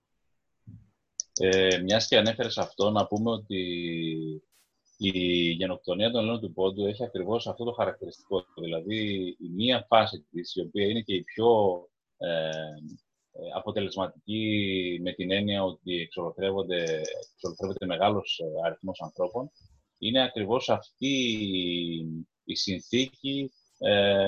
Ε, 1.39 1.79
Μιας 1.79 2.09
και 2.09 2.17
ανέφερες 2.17 2.59
αυτό, 2.59 2.91
να 2.91 3.07
πούμε 3.07 3.31
ότι 3.31 3.63
η 4.97 5.51
γενοκτονία 5.51 6.11
των 6.11 6.21
Ελλήνων 6.21 6.41
του 6.41 6.53
Πόντου 6.53 6.87
έχει 6.87 7.05
ακριβώς 7.05 7.47
αυτό 7.47 7.65
το 7.65 7.73
χαρακτηριστικό. 7.73 8.45
Δηλαδή, 8.61 9.27
η 9.27 9.49
μία 9.55 9.85
φάση 9.89 10.27
της, 10.31 10.55
η 10.55 10.61
οποία 10.61 10.87
είναι 10.87 11.01
και 11.01 11.15
η 11.15 11.23
πιο 11.23 11.49
ε, 11.49 11.83
ε 11.83 11.94
αποτελεσματική 13.55 15.01
με 15.03 15.13
την 15.13 15.31
έννοια 15.31 15.65
ότι 15.65 16.01
εξολοθρεύονται, 16.01 17.01
εξολοθρεύονται 17.35 17.87
μεγάλος 17.87 18.39
ε, 18.39 18.67
αριθμός 18.67 19.01
ανθρώπων, 19.01 19.51
είναι 19.99 20.23
ακριβώς 20.23 20.69
αυτή 20.69 21.17
η 22.45 22.55
συνθήκη 22.55 23.51
ε, 23.79 24.27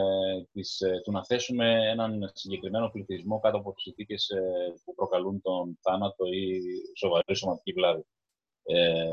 της, 0.52 0.80
ε, 0.80 1.00
του 1.04 1.12
να 1.12 1.24
θέσουμε 1.24 1.90
έναν 1.90 2.30
συγκεκριμένο 2.34 2.88
πληθυσμό 2.88 3.40
κάτω 3.40 3.56
από 3.56 3.74
συνθήκες 3.76 4.28
ε, 4.28 4.40
που 4.84 4.94
προκαλούν 4.94 5.40
τον 5.42 5.78
θάνατο 5.82 6.24
ή 6.26 6.60
σοβαρή 6.96 7.36
σωματική 7.36 7.72
βλάβη. 7.72 8.04
Ε, 8.62 9.04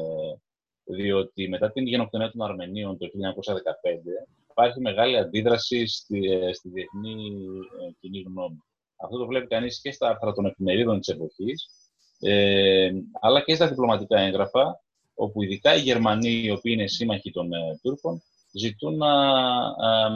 διότι 0.83 1.49
μετά 1.49 1.71
την 1.71 1.87
γενοκτονία 1.87 2.31
των 2.31 2.41
Αρμενίων 2.41 2.97
το 2.97 3.05
1915 3.05 3.09
υπάρχει 4.53 4.79
μεγάλη 4.79 5.17
αντίδραση 5.17 5.87
στη, 5.87 6.31
ε, 6.31 6.53
στη 6.53 6.69
διεθνή 6.69 7.15
κοινή 7.99 8.21
γνώμη. 8.27 8.63
Αυτό 9.03 9.17
το 9.17 9.25
βλέπει 9.25 9.47
κανείς 9.47 9.81
και 9.81 9.91
στα 9.91 10.09
άρθρα 10.09 10.33
των 10.33 10.45
εφημερίδων 10.45 10.99
της 10.99 11.07
εποχής, 11.07 11.69
ε, 12.19 12.91
αλλά 13.21 13.41
και 13.41 13.55
στα 13.55 13.67
διπλωματικά 13.67 14.19
έγγραφα, 14.19 14.81
όπου 15.15 15.43
ειδικά 15.43 15.75
οι 15.75 15.79
Γερμανοί, 15.79 16.31
οι 16.31 16.51
οποίοι 16.51 16.73
είναι 16.75 16.87
σύμμαχοι 16.87 17.31
των 17.31 17.53
ε, 17.53 17.79
Τούρκων, 17.81 18.21
ζητούν 18.53 18.97
να 18.97 19.11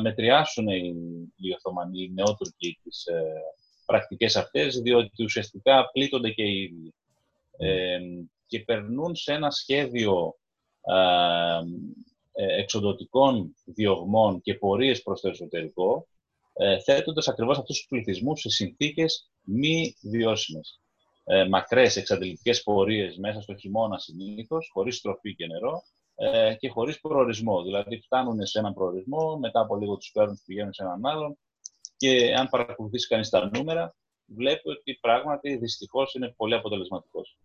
μετριάσουν 0.02 0.68
οι, 0.68 0.94
οι 1.36 1.54
Οθωμανοί, 1.54 2.04
οι 2.04 2.12
νεότουρκοι, 2.14 2.80
τις 2.84 3.06
ε, 3.06 3.24
πρακτικές 3.86 4.36
αυτές, 4.36 4.78
διότι 4.82 5.24
ουσιαστικά 5.24 5.90
πλήττονται 5.92 6.30
και 6.30 6.44
οι 6.44 6.62
ίδιοι. 6.62 6.94
Ε, 7.58 8.00
και 8.48 8.60
περνούν 8.60 9.16
σε 9.16 9.34
ένα 9.34 9.52
σχέδιο 9.52 10.36
ε, 10.82 11.62
εξοδοτικών 12.46 13.56
διωγμών 13.66 14.42
και 14.42 14.54
πορείες 14.54 15.02
προς 15.02 15.22
το 15.22 15.30
εσωτερικό, 15.30 16.08
ε, 16.54 16.80
θέτοντας 16.80 17.28
ακριβώς 17.28 17.58
αυτούς 17.58 17.78
τους 17.78 17.88
πληθυσμούς 17.88 18.42
σε 18.42 18.50
συνθήκες 18.50 19.32
μη 19.42 19.96
βιώσιμες. 20.02 20.82
Ε, 21.24 21.48
μακρές 21.48 21.96
εξαντλητικές 21.96 22.64
πορείες 22.64 23.18
μέσα 23.18 23.42
στο 23.42 23.56
χειμώνα 23.56 23.98
συνήθως, 23.98 24.70
χωρίς 24.74 24.96
στροφή 24.96 25.36
και 25.36 25.48
νερό 25.48 25.84
ε, 26.16 26.56
και 26.60 26.70
χωρίς 26.70 27.00
προορισμό. 27.00 27.64
Δηλαδή 27.64 28.00
φτάνουν 28.00 28.46
σε 28.46 28.60
έναν 28.60 28.74
προορισμό, 28.74 29.38
μετά 29.38 29.60
από 29.60 29.76
λίγο 29.76 29.98
τους 29.98 30.12
παίρνουν, 30.12 30.42
πηγαίνουν 30.46 30.74
σε 30.74 30.84
έναν 30.84 31.06
άλλον 31.06 31.38
και 31.98 32.34
αν 32.34 32.50
παρακολουθήσει 32.50 33.08
κανείς 33.08 33.30
τα 33.30 33.50
νούμερα, 33.54 33.96
βλέπει 34.26 34.70
ότι 34.70 34.98
πράγματι 35.02 35.58
δυστυχώς 35.58 36.14
είναι 36.14 36.34
πολύ 36.38 36.54
αποτελεσματικός. 36.54 37.38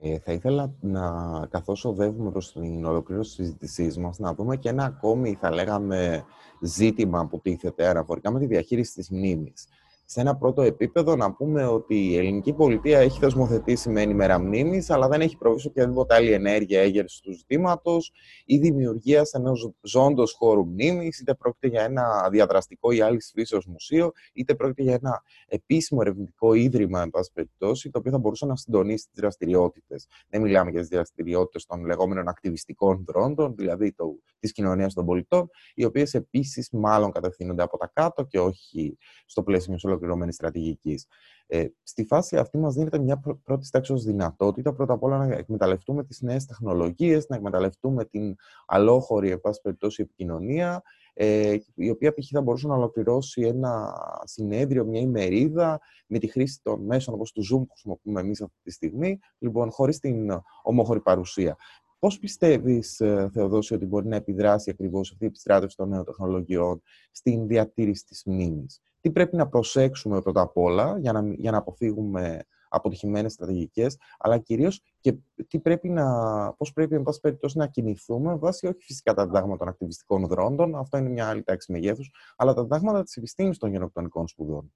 Ε, 0.00 0.18
θα 0.18 0.32
ήθελα 0.32 0.74
να, 0.80 1.10
καθώς 1.50 1.84
οδεύουμε 1.84 2.30
προς 2.30 2.52
την 2.52 2.84
ολοκλήρωση 2.84 3.36
της 3.36 3.44
συζήτησής 3.44 3.98
μας, 3.98 4.18
να 4.18 4.34
πούμε 4.34 4.56
και 4.56 4.68
ένα 4.68 4.84
ακόμη, 4.84 5.36
θα 5.40 5.50
λέγαμε, 5.50 6.24
ζήτημα 6.60 7.26
που 7.26 7.40
τίθεται 7.40 7.86
αναφορικά 7.86 8.30
με 8.30 8.38
τη 8.38 8.46
διαχείριση 8.46 8.94
της 8.94 9.10
μνήμης 9.10 9.66
σε 10.12 10.20
ένα 10.20 10.36
πρώτο 10.36 10.62
επίπεδο 10.62 11.16
να 11.16 11.32
πούμε 11.32 11.66
ότι 11.66 11.94
η 11.94 12.16
ελληνική 12.16 12.52
πολιτεία 12.52 12.98
έχει 12.98 13.18
θεσμοθετήσει 13.18 13.90
με 13.90 14.02
ενημέρα 14.02 14.38
μνήμης, 14.38 14.90
αλλά 14.90 15.08
δεν 15.08 15.20
έχει 15.20 15.36
προβεί 15.36 15.66
οποιαδήποτε 15.66 16.14
άλλη 16.14 16.32
ενέργεια 16.32 16.80
έγερση 16.80 17.22
του 17.22 17.32
ζητήματος 17.32 18.12
ή 18.44 18.58
δημιουργία 18.58 19.22
ενός 19.32 19.72
ζώντος 19.82 20.32
χώρου 20.32 20.66
μνήμης, 20.66 21.20
είτε 21.20 21.34
πρόκειται 21.34 21.66
για 21.66 21.82
ένα 21.82 22.28
διαδραστικό 22.30 22.90
ή 22.90 23.00
άλλης 23.00 23.30
φύσεως 23.34 23.66
μουσείο, 23.66 24.12
είτε 24.32 24.54
πρόκειται 24.54 24.82
για 24.82 24.94
ένα 24.94 25.22
επίσημο 25.46 26.00
ερευνητικό 26.02 26.54
ίδρυμα, 26.54 27.02
εν 27.02 27.10
πάση 27.10 27.30
περιπτώσει, 27.32 27.90
το 27.90 27.98
οποίο 27.98 28.10
θα 28.10 28.18
μπορούσε 28.18 28.46
να 28.46 28.56
συντονίσει 28.56 29.08
τις 29.10 29.20
δραστηριότητες. 29.20 30.06
Δεν 30.28 30.40
μιλάμε 30.40 30.70
για 30.70 30.80
τις 30.80 30.88
δραστηριότητες 30.88 31.66
των 31.66 31.84
λεγόμενων 31.84 32.28
ακτιβιστικών 32.28 33.04
δρόντων, 33.06 33.54
δηλαδή 33.56 33.94
της 34.38 34.52
κοινωνίας 34.52 34.94
των 34.94 35.06
πολιτών, 35.06 35.50
οι 35.74 35.84
οποίες 35.84 36.14
επίσης 36.14 36.68
μάλλον 36.72 37.12
κατευθύνονται 37.12 37.62
από 37.62 37.78
τα 37.78 37.90
κάτω 37.92 38.22
και 38.24 38.40
όχι 38.40 38.98
στο 39.26 39.42
πλαίσιο 39.42 39.70
μια 39.70 39.78
ολοκληρωμένη 40.02 40.32
στρατηγική. 40.32 40.98
Ε, 41.46 41.66
στη 41.82 42.04
φάση 42.04 42.36
αυτή 42.36 42.58
μας 42.58 42.74
δίνεται 42.74 42.98
μια 42.98 43.22
πρώτη 43.44 43.70
τάξη 43.70 43.94
δυνατότητα 43.94 44.72
πρώτα 44.72 44.92
απ' 44.92 45.02
όλα 45.02 45.26
να 45.26 45.34
εκμεταλλευτούμε 45.34 46.04
τις 46.04 46.20
νέες 46.20 46.46
τεχνολογίες, 46.46 47.28
να 47.28 47.36
εκμεταλλευτούμε 47.36 48.04
την 48.04 48.36
αλόχωρη, 48.66 49.30
εν 49.30 49.40
πάση 49.40 49.60
περιπτώσει, 49.60 50.02
επικοινωνία, 50.02 50.82
ε, 51.14 51.56
η 51.74 51.90
οποία 51.90 52.12
π.χ. 52.12 52.28
θα 52.30 52.40
μπορούσε 52.40 52.66
να 52.66 52.74
ολοκληρώσει 52.74 53.42
ένα 53.42 53.94
συνέδριο, 54.24 54.84
μια 54.84 55.00
ημερίδα 55.00 55.80
με 56.06 56.18
τη 56.18 56.26
χρήση 56.26 56.60
των 56.62 56.84
μέσων 56.84 57.14
όπως 57.14 57.32
του 57.32 57.42
Zoom 57.42 57.60
που 57.66 57.72
χρησιμοποιούμε 57.72 58.20
εμείς 58.20 58.40
αυτή 58.40 58.58
τη 58.62 58.70
στιγμή, 58.70 59.18
λοιπόν, 59.38 59.70
χωρίς 59.70 59.98
την 59.98 60.30
ομόχωρη 60.62 61.00
παρουσία. 61.00 61.56
Πώς 61.98 62.18
πιστεύεις, 62.18 63.00
ε, 63.00 63.30
Θεοδόση, 63.32 63.74
ότι 63.74 63.86
μπορεί 63.86 64.06
να 64.06 64.16
επιδράσει 64.16 64.70
ακριβώς 64.70 65.10
αυτή 65.10 65.24
η 65.24 65.26
επιστράτευση 65.26 65.76
των 65.76 65.88
νέων 65.88 66.04
τεχνολογιών 66.04 66.82
στην 67.10 67.46
διατήρηση 67.46 68.04
της 68.04 68.22
μνήμης, 68.26 68.82
Τι 69.02 69.10
πρέπει 69.10 69.36
να 69.36 69.48
προσέξουμε 69.48 70.22
πρώτα 70.22 70.40
απ' 70.40 70.56
όλα 70.56 70.98
για 70.98 71.12
να, 71.12 71.34
για 71.34 71.50
να 71.50 71.56
αποφύγουμε 71.58 72.44
αποτυχημένες 72.68 73.32
στρατηγικές, 73.32 73.98
αλλά 74.18 74.38
κυρίως 74.38 74.80
και 75.00 75.14
τι 75.48 75.60
πρέπει 75.60 75.88
να, 75.88 76.04
πώς 76.52 76.72
πρέπει, 76.72 76.94
εν 76.94 77.02
πάση 77.02 77.20
περιπτώσει, 77.20 77.58
να 77.58 77.66
κινηθούμε 77.66 78.36
βάσει 78.36 78.66
όχι 78.66 78.82
φυσικά 78.82 79.14
τα 79.14 79.26
διδάγματα 79.26 79.58
των 79.58 79.68
ακτιβιστικών 79.68 80.26
δρόντων, 80.26 80.74
αυτό 80.74 80.98
είναι 80.98 81.08
μια 81.08 81.28
άλλη 81.28 81.42
τάξη 81.42 81.72
μεγέθους, 81.72 82.10
αλλά 82.36 82.54
τα 82.54 82.62
διδάγματα 82.62 83.02
της 83.02 83.16
επιστήμης 83.16 83.58
των 83.58 83.70
γενοκτονικών 83.70 84.28
σπουδών. 84.28 84.74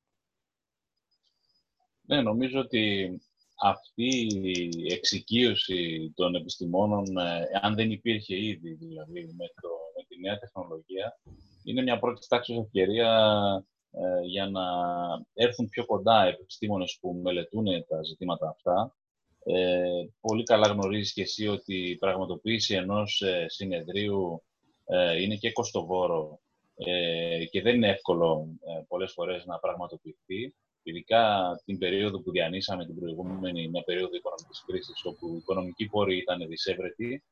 Ναι, 2.00 2.22
νομίζω 2.22 2.60
ότι 2.60 3.10
αυτή 3.62 4.26
η 4.42 4.92
εξοικείωση 4.92 6.12
των 6.14 6.34
επιστημόνων, 6.34 7.16
ε, 7.16 7.46
αν 7.62 7.74
δεν 7.74 7.90
υπήρχε 7.90 8.36
ήδη 8.36 8.74
δηλαδή 8.74 9.20
με, 9.20 9.46
το, 9.60 9.68
με 9.96 10.04
τη 10.08 10.20
νέα 10.20 10.38
τεχνολογία, 10.38 11.20
είναι 11.64 11.82
μια 11.82 11.98
πρώτη 11.98 12.26
τάξη 12.28 12.54
ευκαιρία 12.54 13.10
ε, 13.60 13.75
για 14.26 14.46
να 14.46 14.62
έρθουν 15.34 15.68
πιο 15.68 15.86
κοντά 15.86 16.26
επιστήμονες 16.26 16.98
που 17.00 17.20
μελετούν 17.22 17.64
τα 17.88 18.02
ζητήματα 18.02 18.48
αυτά. 18.48 18.96
Ε, 19.44 20.06
πολύ 20.20 20.42
καλά 20.42 20.68
γνωρίζεις 20.68 21.12
και 21.12 21.22
εσύ 21.22 21.48
ότι 21.48 21.90
η 21.90 21.96
πραγματοποίηση 21.96 22.74
ενός 22.74 23.20
ε, 23.20 23.46
συνεδρίου 23.48 24.42
είναι 25.20 25.36
και 25.36 25.52
κοστοβόρο 25.52 26.40
και 27.50 27.62
δεν 27.62 27.74
είναι 27.74 27.88
εύκολο 27.88 28.48
πολλές 28.88 29.12
φορές 29.12 29.44
να 29.44 29.58
πραγματοποιηθεί 29.58 30.54
ειδικά 30.86 31.54
την 31.64 31.78
περίοδο 31.78 32.20
που 32.20 32.30
διανύσαμε 32.30 32.86
την 32.86 32.98
προηγούμενη, 33.00 33.68
μια 33.68 33.82
περίοδο 33.82 34.14
οικονομικής 34.16 34.64
κρίσης, 34.66 35.04
όπου 35.04 35.28
οι 35.28 35.36
οικονομικοί 35.36 35.86
πόροι 35.86 36.16
ήταν 36.16 36.46
δυσέβρετοι, 36.48 37.22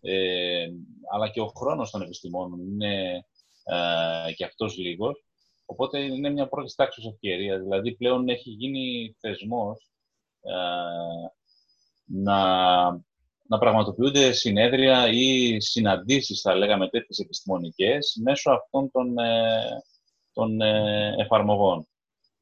ε, 0.00 0.68
αλλά 1.12 1.28
και 1.28 1.40
ο 1.40 1.46
χρόνος 1.46 1.90
των 1.90 2.02
επιστημόνων 2.02 2.60
είναι 2.60 3.24
ε, 4.28 4.32
και 4.32 4.44
αυτός 4.44 4.76
λίγος. 4.76 5.24
Οπότε 5.66 6.00
είναι 6.00 6.30
μια 6.30 6.48
πρώτη 6.48 6.74
τάξη 6.74 7.08
ευκαιρία. 7.12 7.58
Δηλαδή 7.58 7.96
πλέον 7.96 8.28
έχει 8.28 8.50
γίνει 8.50 9.16
θεσμός 9.18 9.90
ε, 10.40 10.52
να, 12.04 12.40
να 13.42 13.58
πραγματοποιούνται 13.58 14.32
συνέδρια 14.32 15.08
ή 15.08 15.60
συναντήσεις, 15.60 16.40
θα 16.40 16.54
λέγαμε 16.54 16.88
τέτοιες 16.88 17.18
επιστημονικές, 17.18 18.20
μέσω 18.22 18.50
αυτών 18.50 18.90
των, 18.90 19.18
ε, 19.18 19.82
των 20.32 20.60
ε, 20.60 21.14
εφαρμογών 21.18 21.88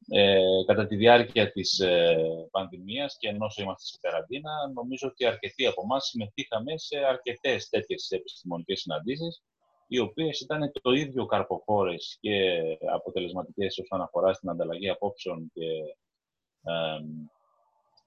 ε, 0.09 0.39
κατά 0.65 0.87
τη 0.87 0.95
διάρκεια 0.95 1.51
της 1.51 1.79
ε, 1.79 2.15
πανδημίας 2.51 3.17
και 3.19 3.27
ενώ 3.27 3.47
είμαστε 3.57 3.85
σε 3.85 3.97
καραντίνα, 4.01 4.51
νομίζω 4.73 5.07
ότι 5.07 5.25
αρκετοί 5.25 5.65
από 5.65 5.81
εμάς 5.83 6.05
συμμετείχαμε 6.05 6.77
σε 6.77 6.97
αρκετές 6.97 7.69
τέτοιες 7.69 8.11
επιστημονικές 8.11 8.79
συναντήσεις, 8.79 9.43
οι 9.87 9.99
οποίες 9.99 10.39
ήταν 10.39 10.71
το 10.81 10.91
ίδιο 10.91 11.25
καρποφόρες 11.25 12.17
και 12.21 12.61
αποτελεσματικές 12.93 13.77
όσον 13.77 14.01
αφορά 14.01 14.33
στην 14.33 14.49
ανταλλαγή 14.49 14.89
απόψεων 14.89 15.51
και 15.53 15.67
ε, 16.63 16.99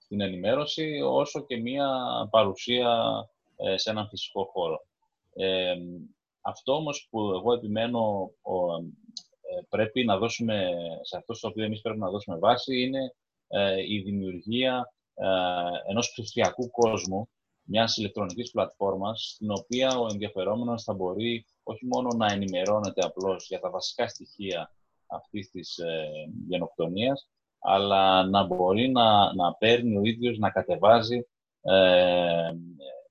την 0.08 0.20
ενημέρωση, 0.20 1.00
όσο 1.04 1.44
και 1.44 1.56
μία 1.56 1.88
παρουσία 2.30 3.12
ε, 3.56 3.76
σε 3.76 3.90
έναν 3.90 4.08
φυσικό 4.08 4.44
χώρο. 4.44 4.86
Ε, 5.34 5.74
αυτό 6.40 6.72
όμως 6.72 7.06
που 7.10 7.20
εγώ 7.20 7.52
επιμένω 7.52 8.30
ε, 9.50 9.60
πρέπει 9.68 10.04
να 10.04 10.18
δώσουμε, 10.18 10.70
σε 11.02 11.16
αυτό 11.16 11.34
στο 11.34 11.48
οποίο 11.48 11.64
εμείς 11.64 11.80
πρέπει 11.80 11.98
να 11.98 12.10
δώσουμε 12.10 12.38
βάση, 12.38 12.80
είναι 12.80 13.14
ε, 13.48 13.82
η 13.94 14.00
δημιουργία 14.00 14.92
ε, 15.14 15.26
ενός 15.90 16.10
ψηφιακού 16.10 16.70
κόσμου, 16.70 17.28
μιας 17.62 17.96
ηλεκτρονικής 17.96 18.50
πλατφόρμας, 18.50 19.32
στην 19.34 19.50
οποία 19.50 19.98
ο 19.98 20.06
ενδιαφερόμενος 20.10 20.82
θα 20.82 20.94
μπορεί 20.94 21.46
όχι 21.68 21.86
μόνο 21.86 22.08
να 22.16 22.32
ενημερώνεται 22.32 23.04
απλώς 23.04 23.46
για 23.46 23.60
τα 23.60 23.70
βασικά 23.70 24.08
στοιχεία 24.08 24.72
αυτής 25.06 25.50
της 25.50 25.78
ε, 25.78 26.08
γενοκτονίας, 26.48 27.28
αλλά 27.58 28.26
να 28.26 28.44
μπορεί 28.44 28.88
να, 28.88 29.34
να 29.34 29.54
παίρνει 29.54 29.96
ο 29.96 30.00
ίδιος, 30.02 30.38
να 30.38 30.50
κατεβάζει 30.50 31.26
ε, 31.62 32.50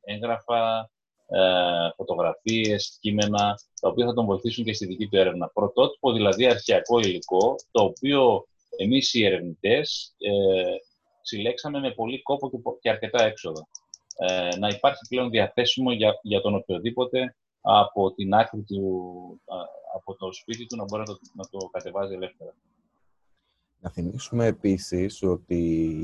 έγγραφα, 0.03 0.89
ε, 1.27 1.89
φωτογραφίες, 1.95 2.97
κείμενα, 3.01 3.59
τα 3.81 3.89
οποία 3.89 4.05
θα 4.05 4.13
τον 4.13 4.25
βοηθήσουν 4.25 4.63
και 4.63 4.73
στη 4.73 4.85
δική 4.85 5.07
του 5.07 5.17
έρευνα. 5.17 5.49
Πρωτότυπο, 5.49 6.11
δηλαδή 6.11 6.45
αρχαιακό 6.45 6.99
υλικό, 6.99 7.55
το 7.71 7.83
οποίο 7.83 8.47
εμείς 8.77 9.13
οι 9.13 9.25
ερευνητές 9.25 10.15
ε, 10.17 10.75
συλλέξαμε 11.21 11.79
με 11.79 11.91
πολύ 11.91 12.21
κόπο 12.21 12.77
και, 12.81 12.89
αρκετά 12.89 13.23
έξοδα. 13.23 13.67
Ε, 14.17 14.57
να 14.57 14.67
υπάρχει 14.67 14.99
πλέον 15.09 15.29
διαθέσιμο 15.29 15.91
για, 15.91 16.19
για 16.21 16.41
τον 16.41 16.55
οποιοδήποτε 16.55 17.35
από 17.69 18.13
την 18.13 18.33
άκρη 18.33 18.61
του, 18.61 19.41
από 19.95 20.15
το 20.15 20.31
σπίτι 20.31 20.65
του 20.65 20.75
να 20.75 20.83
μπορεί 20.83 21.03
να 21.07 21.13
το, 21.13 21.19
να 21.33 21.43
το 21.49 21.57
κατεβάζει 21.71 22.13
ελεύθερα. 22.13 22.53
Να 23.79 23.89
θυμίσουμε 23.89 24.45
επίσης 24.45 25.23
ότι 25.23 25.57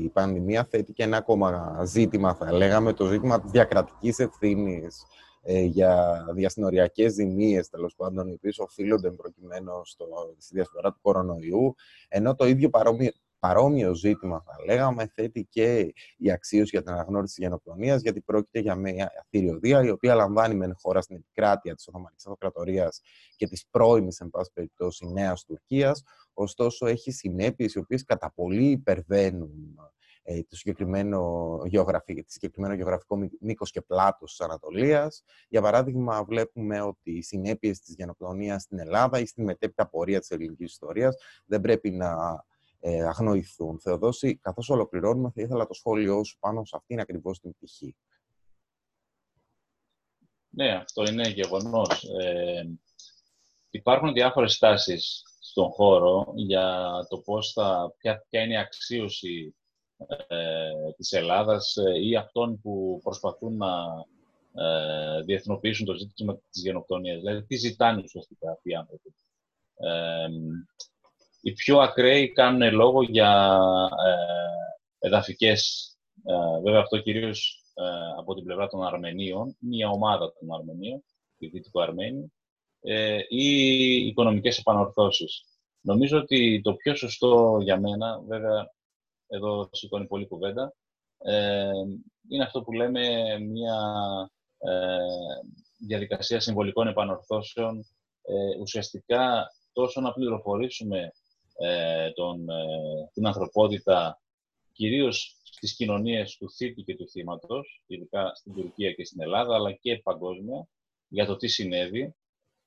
η 0.04 0.08
πανδημία 0.08 0.64
θέτει 0.64 0.92
και 0.92 1.02
ένα 1.02 1.16
ακόμα 1.16 1.80
ζήτημα, 1.84 2.34
θα 2.34 2.52
λέγαμε, 2.52 2.92
το 2.92 3.06
ζήτημα 3.06 3.40
της 3.40 3.50
διακρατικής 3.50 4.18
ευθύνης 4.18 5.04
ε, 5.42 5.60
για 5.62 6.24
διασυνοριακές 6.34 7.12
ζημίες, 7.12 7.68
τέλος 7.68 7.94
πάντων, 7.94 8.28
οι 8.28 8.32
οποίες 8.32 8.58
οφείλονται 8.58 9.10
προκειμένου 9.10 9.70
στο, 9.84 10.06
στη 10.38 10.54
διασπορά 10.54 10.92
του 10.92 10.98
κορονοϊού, 11.02 11.74
ενώ 12.08 12.34
το 12.34 12.46
ίδιο 12.46 12.70
παρόμοιο, 12.70 13.10
παρόμοιο 13.44 13.94
ζήτημα, 13.94 14.42
θα 14.46 14.64
λέγαμε, 14.64 15.06
θέτει 15.14 15.46
και 15.50 15.94
η 16.16 16.30
αξίωση 16.30 16.70
για 16.70 16.82
την 16.82 16.92
αναγνώριση 16.92 17.34
της 17.34 17.44
γενοκτονίας, 17.44 18.02
γιατί 18.02 18.20
πρόκειται 18.20 18.58
για 18.58 18.74
μια 18.74 19.10
θηριωδία 19.30 19.84
η 19.84 19.90
οποία 19.90 20.14
λαμβάνει 20.14 20.54
με 20.54 20.74
χώρα 20.80 21.00
στην 21.00 21.16
επικράτεια 21.16 21.74
της 21.74 21.88
Οθωμανικής 21.88 22.26
Αυτοκρατορίας 22.26 23.00
και 23.36 23.48
της 23.48 23.66
πρώιμης, 23.70 24.20
εν 24.20 24.30
πάση 24.30 24.50
περιπτώσει, 24.54 25.06
Νέας 25.06 25.44
Τουρκίας, 25.44 26.02
ωστόσο 26.32 26.86
έχει 26.86 27.10
συνέπειες 27.10 27.74
οι 27.74 27.78
οποίες 27.78 28.04
κατά 28.04 28.32
πολύ 28.34 28.70
υπερβαίνουν 28.70 29.78
ε, 30.22 30.42
το 30.42 30.56
συγκεκριμένο, 30.56 31.60
γεωγραφικό, 31.64 32.20
το 32.20 32.30
συγκεκριμένο 32.30 32.74
γεωγραφικό 32.74 33.28
μήκος 33.40 33.70
και 33.70 33.80
πλάτος 33.80 34.30
της 34.30 34.46
Ανατολίας. 34.46 35.22
Για 35.48 35.60
παράδειγμα, 35.62 36.24
βλέπουμε 36.24 36.80
ότι 36.80 37.10
οι 37.10 37.22
συνέπειες 37.22 37.80
της 37.80 37.94
γενοκτονίας 37.94 38.62
στην 38.62 38.78
Ελλάδα 38.78 39.18
ή 39.18 39.26
στην 39.26 39.44
μετέπειτα 39.44 39.88
πορεία 39.88 40.20
της 40.20 40.30
ελληνικής 40.30 40.72
ιστορίας 40.72 41.16
δεν 41.44 41.60
πρέπει 41.60 41.90
να 41.90 42.42
ε, 42.86 43.02
αγνοηθούν. 43.02 43.80
Θεοδόση, 43.80 44.36
καθώς 44.36 44.68
ολοκληρώνουμε, 44.70 45.30
θα 45.30 45.42
ήθελα 45.42 45.66
το 45.66 45.74
σχόλιο 45.74 46.24
σου 46.24 46.38
πάνω 46.38 46.64
σε 46.64 46.76
αυτήν 46.76 47.00
ακριβώς 47.00 47.40
την 47.40 47.52
πτυχή. 47.52 47.96
Ναι, 50.48 50.72
αυτό 50.72 51.02
είναι 51.02 51.28
γεγονός. 51.28 52.04
Ε, 52.20 52.64
υπάρχουν 53.70 54.12
διάφορες 54.12 54.58
τάσεις 54.58 55.22
στον 55.40 55.70
χώρο 55.70 56.32
για 56.34 56.90
το 57.08 57.18
πώς 57.18 57.52
θα, 57.52 57.94
ποια, 57.98 58.24
ποια 58.28 58.42
είναι 58.42 58.54
η 58.54 58.58
αξίωση 58.58 59.54
ε, 60.26 60.92
της 60.96 61.12
Ελλάδας 61.12 61.76
ε, 61.76 62.00
ή 62.00 62.16
αυτών 62.16 62.60
που 62.60 63.00
προσπαθούν 63.02 63.56
να 63.56 63.74
ε, 64.54 65.22
διεθνοποιήσουν 65.22 65.86
το 65.86 65.94
ζήτημα 65.94 66.38
της 66.50 66.62
γενοκτονίας. 66.62 67.18
Δηλαδή, 67.18 67.46
τι 67.46 67.56
ζητάνε 67.56 68.02
ουσιαστικά 68.02 68.50
αυτοί 68.50 68.70
οι 68.70 68.74
άνθρωποι. 68.74 69.14
Ε, 69.76 70.28
οι 71.44 71.52
πιο 71.52 71.78
ακραίοι 71.78 72.32
κάνουν 72.32 72.72
λόγο 72.72 73.02
για 73.02 73.58
ε, 74.06 75.06
εδαφικές, 75.06 75.92
ε, 76.24 76.60
βέβαια 76.62 76.80
αυτό 76.80 76.98
κυρίως 76.98 77.64
ε, 77.74 77.84
από 78.18 78.34
την 78.34 78.44
πλευρά 78.44 78.66
των 78.66 78.84
Αρμενίων, 78.84 79.56
μια 79.58 79.88
ομάδα 79.88 80.32
των 80.32 80.54
Αρμενίων, 80.54 81.04
τη 81.38 81.46
Δυτικού 81.46 81.82
Αρμένη, 81.82 82.32
ε, 82.80 83.18
ή 83.28 83.46
οικονομικές 84.06 84.58
επανορθώσεις. 84.58 85.44
Νομίζω 85.80 86.18
ότι 86.18 86.60
το 86.64 86.74
πιο 86.74 86.94
σωστό 86.94 87.58
για 87.62 87.80
μένα, 87.80 88.20
βέβαια 88.26 88.70
εδώ 89.26 89.68
σηκώνει 89.72 90.06
πολύ 90.06 90.26
κουβέντα, 90.26 90.74
ε, 91.18 91.70
είναι 92.28 92.44
αυτό 92.44 92.62
που 92.62 92.72
λέμε 92.72 93.38
μια 93.38 93.78
ε, 94.58 94.98
διαδικασία 95.86 96.40
συμβολικών 96.40 96.86
επανορθώσεων, 96.86 97.86
ε, 98.22 98.60
ουσιαστικά 98.60 99.46
τόσο 99.72 100.00
να 100.00 100.12
πληροφορήσουμε 100.12 101.12
ε, 101.58 102.10
τον, 102.10 102.48
ε, 102.48 103.10
την 103.12 103.26
ανθρωπότητα, 103.26 104.20
κυρίως 104.72 105.36
στις 105.42 105.76
κοινωνίες 105.76 106.36
του 106.36 106.50
θήτη 106.50 106.82
και 106.82 106.96
του 106.96 107.08
θύματος, 107.08 107.82
ειδικά 107.86 108.32
στην 108.34 108.54
Τουρκία 108.54 108.92
και 108.92 109.04
στην 109.04 109.22
Ελλάδα, 109.22 109.54
αλλά 109.54 109.72
και 109.72 109.98
παγκόσμια, 109.98 110.68
για 111.08 111.26
το 111.26 111.36
τι 111.36 111.48
συνέβη. 111.48 112.14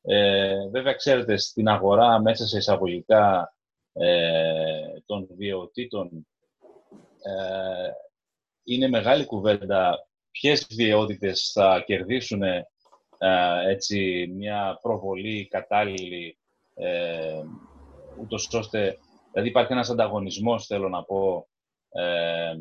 Ε, 0.02 0.70
βέβαια, 0.70 0.94
ξέρετε, 0.94 1.38
στην 1.38 1.68
αγορά, 1.68 2.22
μέσα 2.22 2.48
σε 2.48 2.58
εισαγωγικά 2.58 3.56
ε, 3.94 5.00
των 5.06 5.28
βιαιοτήτων, 5.38 6.28
ε, 7.22 7.92
είναι 8.64 8.88
μεγάλη 8.88 9.26
κουβέντα 9.26 10.08
ποιες 10.32 10.68
βιαιότητες 10.70 11.52
θα 11.54 11.84
κερδίσουν 11.86 12.42
ε, 12.44 12.66
έτσι, 13.68 14.28
μια 14.36 14.80
προβολή 14.82 15.48
κατάλληλη, 15.48 16.38
ε, 16.74 17.42
ούτως 18.20 18.54
ώστε, 18.54 18.98
δηλαδή 19.32 19.50
υπάρχει 19.50 19.72
ένας 19.72 19.90
ανταγωνισμός, 19.90 20.66
θέλω 20.66 20.90
να 20.90 21.04
πω, 21.04 21.48
ε, 21.90 22.56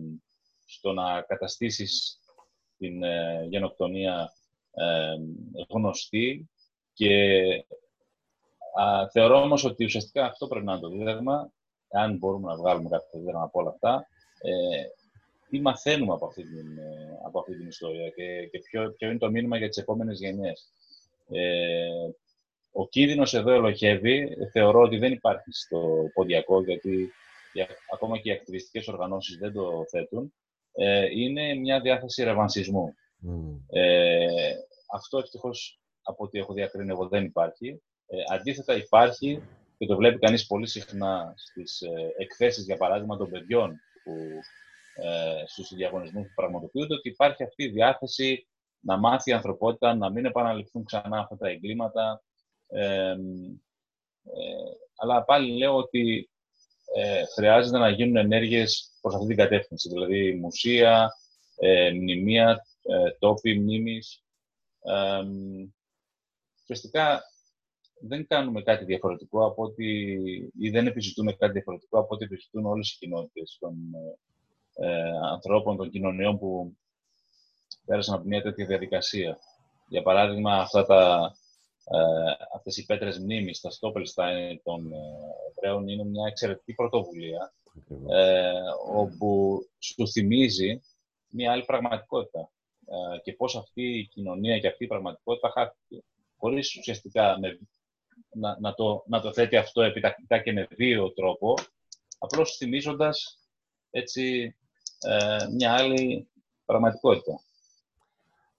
στο 0.66 0.92
να 0.92 1.22
καταστήσεις 1.22 2.20
την 2.78 3.02
ε, 3.02 3.46
γενοκτονία 3.48 4.32
ε, 4.70 5.14
γνωστή 5.68 6.50
και 6.92 7.14
α, 8.80 9.08
θεωρώ 9.10 9.42
όμως 9.42 9.64
ότι 9.64 9.84
ουσιαστικά 9.84 10.24
αυτό 10.26 10.46
πρέπει 10.46 10.64
να 10.64 10.72
είναι 10.72 10.80
το 10.80 10.88
δίδαγμα, 10.88 11.52
αν 11.90 12.16
μπορούμε 12.16 12.48
να 12.48 12.56
βγάλουμε 12.56 12.88
κάποιο 12.88 13.18
δίδαγμα 13.18 13.42
από 13.42 13.60
όλα 13.60 13.70
αυτά, 13.70 14.06
ε, 14.42 14.84
τι 15.48 15.60
μαθαίνουμε 15.60 16.12
από 16.12 16.26
αυτή 16.26 16.42
την, 16.42 16.78
ε, 16.78 17.18
από 17.26 17.38
αυτή 17.38 17.56
την 17.56 17.68
ιστορία 17.68 18.08
και, 18.08 18.46
και 18.46 18.58
ποιο, 18.58 18.94
ποιο 18.98 19.08
είναι 19.08 19.18
το 19.18 19.30
μήνυμα 19.30 19.56
για 19.56 19.68
τις 19.68 19.76
επόμενες 19.76 20.18
γενιές. 20.18 20.72
Ε, 22.76 22.80
ο 22.80 22.88
κίνδυνος 22.88 23.34
εδώ 23.34 23.50
ελοχεύει. 23.50 24.36
Θεωρώ 24.52 24.80
ότι 24.80 24.98
δεν 24.98 25.12
υπάρχει 25.12 25.52
στο 25.52 26.10
ποντιακό, 26.14 26.62
γιατί 26.62 27.12
ακόμα 27.92 28.18
και 28.18 28.28
οι 28.28 28.32
ακτιβιστικές 28.32 28.88
οργανώσεις 28.88 29.36
δεν 29.38 29.52
το 29.52 29.84
θέτουν. 29.90 30.34
Ε, 30.72 31.06
είναι 31.10 31.54
μια 31.54 31.80
διάθεση 31.80 32.24
ρευανσισμού. 32.24 32.94
Ε, 33.70 34.26
αυτό 34.94 35.18
ευτυχώς 35.18 35.80
από 36.02 36.24
ό,τι 36.24 36.38
έχω 36.38 36.52
διακρίνει 36.52 36.90
εγώ 36.90 37.08
δεν 37.08 37.24
υπάρχει. 37.24 37.82
Ε, 38.06 38.16
αντίθετα 38.34 38.76
υπάρχει 38.76 39.42
και 39.78 39.86
το 39.86 39.96
βλέπει 39.96 40.18
κανείς 40.18 40.46
πολύ 40.46 40.66
συχνά 40.66 41.34
στις 41.36 41.80
ε, 41.80 42.14
εκθέσεις, 42.18 42.64
για 42.64 42.76
παράδειγμα, 42.76 43.16
των 43.16 43.30
παιδιών 43.30 43.80
που 44.04 44.12
ε, 45.02 45.42
στους 45.46 45.74
διαγωνισμούς 45.74 46.26
που 46.26 46.34
πραγματοποιούνται, 46.34 46.94
ότι 46.94 47.08
υπάρχει 47.08 47.42
αυτή 47.42 47.64
η 47.64 47.68
διάθεση 47.68 48.48
να 48.80 48.96
μάθει 48.98 49.30
η 49.30 49.32
ανθρωπότητα, 49.32 49.94
να 49.94 50.10
μην 50.10 50.24
επαναληφθούν 50.24 50.84
ξανά 50.84 51.18
αυτά 51.18 51.36
τα 51.36 51.48
εγκλήματα. 51.48 52.22
Ε, 52.68 53.10
ε, 53.10 53.16
αλλά 54.96 55.24
πάλι 55.24 55.56
λέω 55.56 55.76
ότι 55.76 56.30
ε, 56.94 57.24
χρειάζεται 57.34 57.78
να 57.78 57.88
γίνουν 57.88 58.16
ενέργειες 58.16 58.90
προς 59.00 59.14
αυτή 59.14 59.26
την 59.26 59.36
κατεύθυνση, 59.36 59.88
δηλαδή 59.88 60.34
μουσεία, 60.34 61.10
ε, 61.56 61.90
μνημεία, 61.90 62.66
ε, 62.82 63.10
τόποι 63.18 63.58
μνήμης. 63.58 64.22
Ε, 64.82 65.22
ουσιαστικά 66.62 67.22
δεν 68.00 68.26
κάνουμε 68.26 68.62
κάτι 68.62 68.84
διαφορετικό 68.84 69.46
από 69.46 69.62
ότι, 69.62 70.18
ή 70.58 70.70
δεν 70.70 70.86
επιζητούμε 70.86 71.32
κάτι 71.32 71.52
διαφορετικό 71.52 71.98
από 71.98 72.14
ό,τι 72.14 72.24
επιζητούν 72.24 72.66
όλες 72.66 72.90
οι 72.92 72.96
κοινότητες 72.98 73.56
των, 73.60 73.74
ε, 74.74 75.10
ανθρώπων, 75.32 75.76
των 75.76 75.90
κοινωνιών 75.90 76.38
που 76.38 76.76
πέρασαν 77.84 78.14
από 78.14 78.24
μια 78.24 78.42
τέτοια 78.42 78.66
διαδικασία. 78.66 79.38
Για 79.88 80.02
παράδειγμα, 80.02 80.54
αυτά 80.56 80.86
τα, 80.86 81.32
ε, 81.32 81.45
αυτές 82.54 82.76
οι 82.76 82.86
πέτρες 82.86 83.18
μνήμης, 83.18 83.60
τα 83.60 83.70
Στόπελστάιν 83.70 84.62
των 84.62 84.92
ε, 84.92 84.96
Εβραίων, 85.50 85.88
είναι 85.88 86.04
μια 86.04 86.26
εξαιρετική 86.26 86.74
πρωτοβουλία, 86.74 87.54
ε, 88.08 88.52
όπου 88.94 89.58
σου 89.78 90.08
θυμίζει 90.08 90.80
μια 91.28 91.52
άλλη 91.52 91.64
πραγματικότητα 91.64 92.50
ε, 92.86 93.18
και 93.22 93.32
πώς 93.32 93.56
αυτή 93.56 93.98
η 93.98 94.06
κοινωνία 94.06 94.58
και 94.58 94.68
αυτή 94.68 94.84
η 94.84 94.86
πραγματικότητα 94.86 95.50
χάθηκε. 95.50 96.04
Χωρίς 96.36 96.76
ουσιαστικά 96.76 97.38
να, 98.32 98.58
να, 98.60 98.74
το, 98.74 99.04
να 99.06 99.20
το 99.20 99.32
θέτει 99.32 99.56
αυτό 99.56 99.82
επιτακτικά 99.82 100.38
και 100.42 100.52
με 100.52 100.68
βίαιο 100.70 101.12
τρόπο, 101.12 101.54
απλώς 102.18 102.56
θυμίζοντας 102.56 103.38
έτσι 103.90 104.56
ε, 105.00 105.46
μια 105.56 105.72
άλλη 105.72 106.28
πραγματικότητα. 106.64 107.40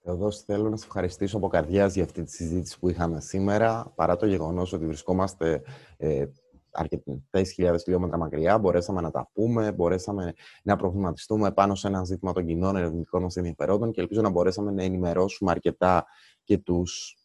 Εδώ 0.10 0.32
θέλω 0.32 0.70
να 0.70 0.78
σε 0.78 0.86
ευχαριστήσω 0.86 1.38
από 1.38 1.48
καρδιάς 1.48 1.94
για 1.94 2.04
αυτή 2.04 2.24
τη 2.24 2.32
συζήτηση 2.32 2.80
που 2.80 2.90
είχαμε 2.90 3.22
σήμερα. 3.22 3.92
Παρά 3.96 4.16
το 4.16 4.26
γεγονός 4.26 4.74
ότι 4.74 4.86
βρισκόμαστε 4.86 5.62
ε, 5.98 6.26
αρκετές 6.72 7.52
χιλιάδες 7.52 7.84
χιλιόμετρα 7.84 8.18
μακριά, 8.18 8.58
μπορέσαμε 8.58 9.02
να 9.02 9.12
τα 9.12 9.30
πούμε, 9.34 9.72
μπορέσαμε 9.72 10.34
να 10.64 10.76
προβληματιστούμε 10.76 11.52
πάνω 11.52 11.76
σε 11.76 11.88
ένα 11.88 12.04
ζήτημα 12.04 12.34
των 12.34 12.46
κοινών 12.46 12.76
ερευνητικών 12.76 13.22
μας 13.22 13.36
ενδιαφερόντων 13.36 13.92
και 13.92 14.02
ελπίζω 14.02 14.22
να 14.22 14.30
μπορέσαμε 14.30 14.72
να 14.72 14.84
ενημερώσουμε 14.84 15.52
αρκετά 15.52 16.06
και 16.44 16.58
τους 16.58 17.17